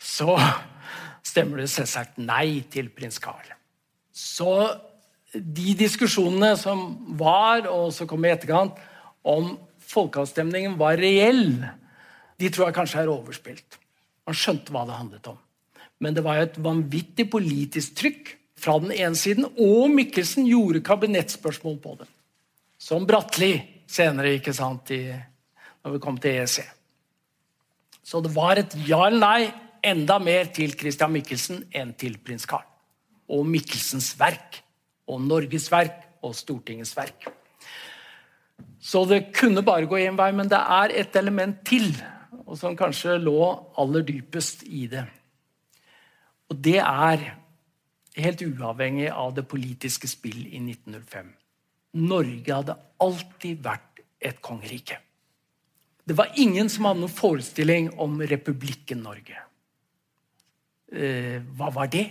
[0.00, 0.38] så
[1.24, 3.46] stemmer du selvsagt nei til prins Carl.
[4.14, 4.50] Så
[5.34, 6.84] de diskusjonene som
[7.18, 8.76] var, og som kom i etterkant,
[9.24, 9.54] om
[9.84, 11.64] folkeavstemningen var reell,
[12.38, 13.78] de tror jeg kanskje er overspilt.
[14.28, 15.40] Man skjønte hva det handlet om.
[16.02, 21.76] Men det var et vanvittig politisk trykk fra den ene siden, og Mikkelsen gjorde kabinettspørsmål
[21.82, 22.08] på det.
[22.80, 23.56] Som Bratteli
[23.90, 25.12] senere, ikke sant, i,
[25.84, 26.64] når vi kom til EEC.
[28.04, 32.46] Så det var et ja eller nei enda mer til Christian Mikkelsen enn til prins
[32.48, 32.66] Karl.
[33.28, 34.60] Og Mikkelsens verk.
[35.08, 37.28] Og Norges verk og Stortingets verk.
[38.80, 41.88] Så det kunne bare gå én vei, men det er et element til,
[42.44, 43.38] og som kanskje lå
[43.80, 45.04] aller dypest i det.
[46.52, 47.24] Og det er,
[48.14, 51.32] helt uavhengig av det politiske spill i 1905
[51.94, 54.98] Norge hadde alltid vært et kongerike.
[56.04, 59.43] Det var ingen som hadde noen forestilling om republikken Norge.
[60.94, 62.06] Eh, hva var det?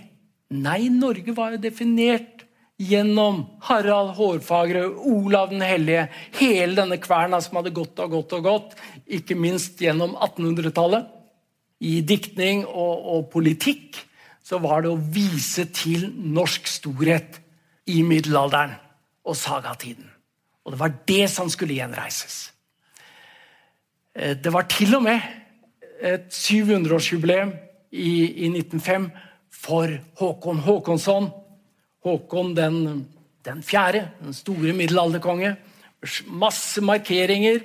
[0.52, 2.44] Nei, Norge var jo definert
[2.80, 6.08] gjennom Harald Hårfagre, Olav den hellige,
[6.38, 8.74] hele denne kverna som hadde gått og gått og gått,
[9.06, 11.06] ikke minst gjennom 1800-tallet.
[11.84, 13.98] I diktning og, og, politikk
[14.44, 17.40] så var det å vise til norsk storhet
[17.90, 18.76] i middelalderen
[19.24, 20.06] og sagatiden.
[20.64, 22.38] Og det var det som skulle gjenreises.
[24.14, 25.24] Eh, det var til og med
[26.04, 27.52] et 700-årsjubileum
[27.94, 29.08] i, i 1905
[29.54, 31.30] for Håkon Håkonsson
[32.04, 33.06] Håkon den,
[33.46, 35.54] den fjerde, den store middelalderkonge.
[36.28, 37.62] Masse markeringer.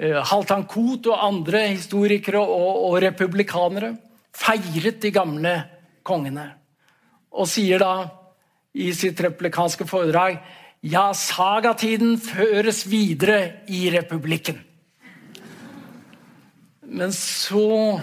[0.00, 3.92] Halvdan Koht og andre historikere og, og republikanere
[4.32, 5.52] feiret de gamle
[6.06, 6.46] kongene.
[7.36, 7.92] Og sier da
[8.72, 10.40] i sitt replikanske foredrag
[10.82, 14.58] ja, sagatiden føres videre i republikken.
[16.88, 18.00] Men så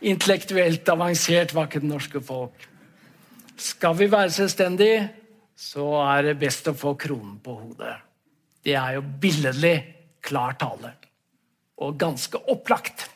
[0.00, 2.66] intellektuelt avansert var ikke det norske folk.
[3.60, 5.08] Skal vi være selvstendige,
[5.60, 7.96] så er det best å få kronen på hodet.
[8.64, 9.74] Det er jo billedlig
[10.24, 10.94] klar tale.
[11.80, 13.06] Og ganske opplagt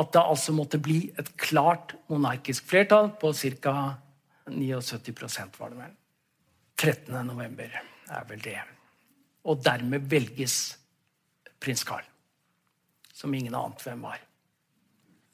[0.00, 3.74] at det altså måtte bli et klart monarkisk flertall på ca.
[4.50, 5.96] 79 var det vel.
[6.80, 7.26] 13.
[7.26, 8.58] november er vel det.
[9.44, 10.56] Og dermed velges
[11.60, 12.06] prins Carl,
[13.12, 14.18] som ingen ante hvem var.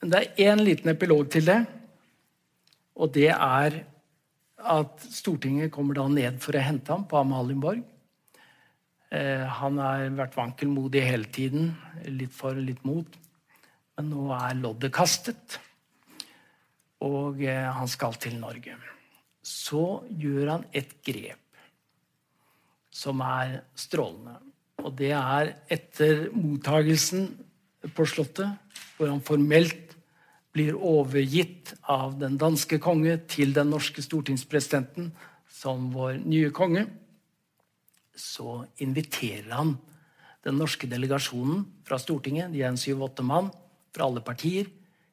[0.01, 1.61] Men det er én liten epilog til det,
[2.97, 3.83] og det er
[4.67, 7.85] at Stortinget kommer da ned for å hente ham på Amalienborg.
[9.15, 11.71] Eh, han har vært vankelmodig hele tiden.
[12.09, 13.07] Litt for, litt mot.
[13.97, 15.59] Men nå er loddet kastet,
[17.05, 18.77] og eh, han skal til Norge.
[19.47, 21.41] Så gjør han et grep
[22.97, 24.39] som er strålende.
[24.85, 27.29] Og det er etter mottagelsen
[27.97, 28.57] på Slottet,
[28.97, 29.86] hvor han formelt
[30.57, 35.11] blir overgitt av den danske konge til den norske stortingspresidenten
[35.53, 36.87] som vår nye konge,
[38.17, 39.75] så inviterer han
[40.47, 43.51] den norske delegasjonen fra Stortinget, de er en syv-åtte mann
[43.93, 44.71] fra alle partier,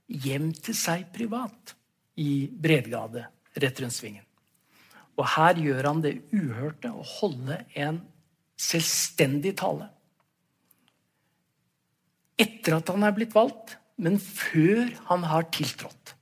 [0.08, 1.74] hjem til seg privat
[2.22, 3.26] i Bredgade,
[3.60, 4.26] rett rundt svingen.
[5.18, 8.00] Og her gjør han det uhørte å holde en
[8.58, 9.90] selvstendig tale.
[12.40, 16.16] Etter at han er blitt valgt, men før han har tiltrådt.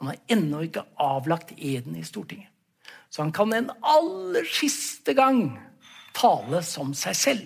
[0.00, 2.48] Han har ennå ikke avlagt eden i Stortinget.
[3.12, 5.58] Så han kan en aller siste gang
[6.16, 7.44] tale som seg selv.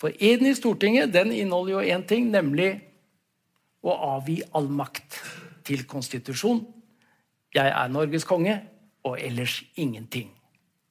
[0.00, 2.72] For eden i Stortinget den inneholder jo én ting, nemlig
[3.84, 5.20] å avgi all makt
[5.64, 6.64] til konstitusjon.
[7.54, 8.60] Jeg er Norges konge.
[9.02, 10.28] og ellers ingenting.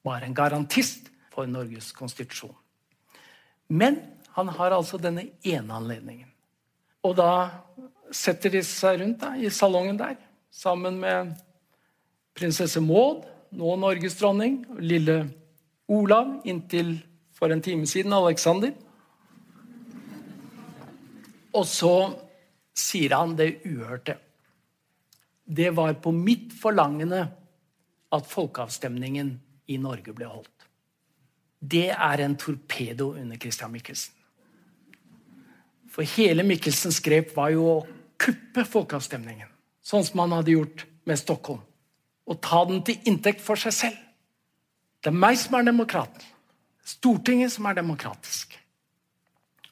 [0.02, 2.56] Bare en garantist for Norges konstitusjon.
[3.68, 4.00] Men
[4.34, 6.29] han har altså denne ene anledningen.
[7.06, 7.32] Og da
[8.12, 10.18] setter de seg rundt da, i salongen der
[10.50, 11.32] sammen med
[12.36, 13.24] prinsesse Maud,
[13.54, 15.16] nå Norges dronning, og lille
[15.90, 16.98] Olav, inntil
[17.34, 18.74] for en time siden Alexander.
[21.56, 21.94] Og så
[22.76, 24.16] sier han det uhørte.
[25.50, 27.24] Det var på mitt forlangende
[28.14, 29.32] at folkeavstemningen
[29.70, 30.66] i Norge ble holdt.
[31.60, 34.14] Det er en torpedo under Christian Michelsen.
[35.90, 37.78] For hele Michelsens grep var jo å
[38.20, 39.48] kuppe folkeavstemningen.
[39.82, 41.62] Sånn som han hadde gjort med Stockholm.
[42.30, 43.98] Og ta den til inntekt for seg selv.
[45.00, 46.22] Det er meg som er demokraten.
[46.86, 48.54] Stortinget som er demokratisk.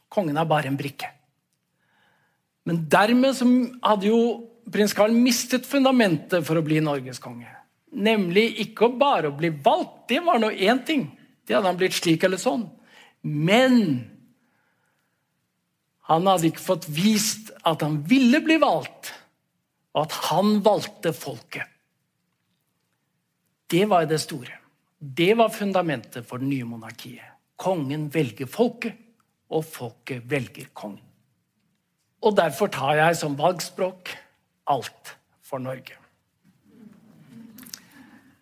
[0.08, 1.10] Kongen er bare en brikke.
[2.68, 3.38] Men dermed
[3.84, 4.20] hadde jo
[4.72, 7.48] prins Karl mistet fundamentet for å bli Norges konge.
[7.92, 10.08] Nemlig ikke bare å bli valgt.
[10.10, 11.06] Det var nå én ting.
[11.46, 12.66] Det hadde han blitt slik eller sånn.
[13.24, 13.78] Men
[16.08, 19.12] han hadde ikke fått vist at han ville bli valgt,
[19.92, 21.66] og at han valgte folket.
[23.68, 24.54] Det var det store.
[24.98, 27.36] Det var fundamentet for det nye monarkiet.
[27.58, 28.96] Kongen velger folket,
[29.48, 31.04] og folket velger kongen.
[32.24, 34.10] Og derfor tar jeg som valgspråk
[34.68, 35.94] alt for Norge.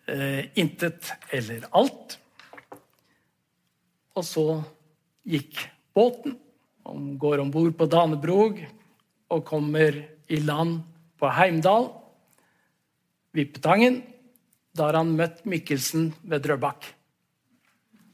[0.07, 2.17] Eh, intet eller alt.
[4.17, 4.45] Og så
[5.27, 5.59] gikk
[5.93, 6.37] båten,
[6.87, 8.61] og går om bord på Danebrog
[9.33, 9.97] og kommer
[10.31, 10.79] i land
[11.19, 11.89] på Heimdal,
[13.35, 13.99] Vippetangen.
[14.71, 16.87] Da har han møtt Mikkelsen ved Drøbak.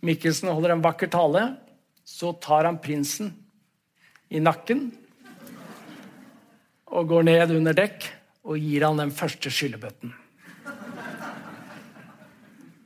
[0.03, 1.45] Mikkelsen holder en vakker tale.
[2.03, 3.30] Så tar han prinsen
[4.34, 4.89] i nakken
[6.93, 8.09] og går ned under dekk
[8.43, 10.11] og gir han den første skyllebøtten.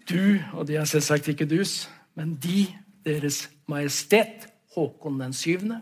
[0.08, 2.68] Du, og de er selvsagt ikke dus, men de
[3.08, 4.46] deres Majestet
[4.78, 5.82] Håkon den syvende.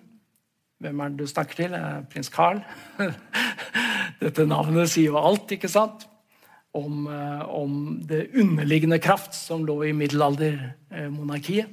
[0.80, 1.76] Hvem er det du snakker til?
[2.12, 2.62] Prins Carl.
[4.24, 6.08] Dette navnet sier jo alt, ikke sant?
[6.76, 7.76] Om, eh, om
[8.08, 11.72] det underliggende kraft som lå i middelaldermonarkiet.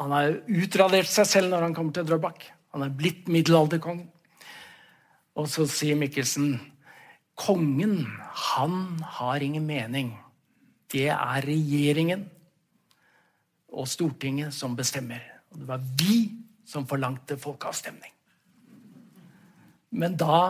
[0.00, 2.46] Han har utradert seg selv når han kommer til Drøbak.
[2.74, 4.08] Han er blitt middelalderkongen.
[5.38, 6.54] Og så sier Mikkelsen
[7.40, 8.04] kongen,
[8.54, 10.12] han har ingen mening.
[10.90, 12.26] Det er regjeringen
[13.70, 15.22] og Stortinget som bestemmer.
[15.50, 16.16] Og det var vi
[16.66, 18.12] som forlangte folkeavstemning.
[19.90, 20.40] Men da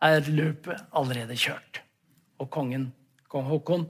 [0.00, 1.82] er løpet allerede kjørt.
[2.38, 2.92] Og kongen,
[3.28, 3.88] kong Haakon,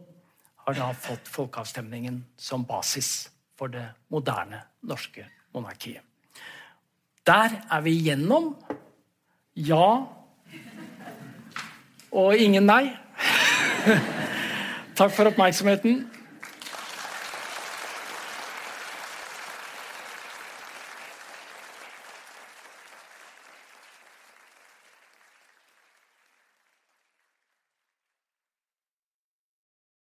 [0.66, 6.02] har da fått folkeavstemningen som basis for det moderne norske monarkiet.
[7.26, 8.56] Der er vi igjennom.
[9.54, 10.06] ja
[12.12, 12.96] og ingen nei.
[14.98, 16.06] Takk for oppmerksomheten.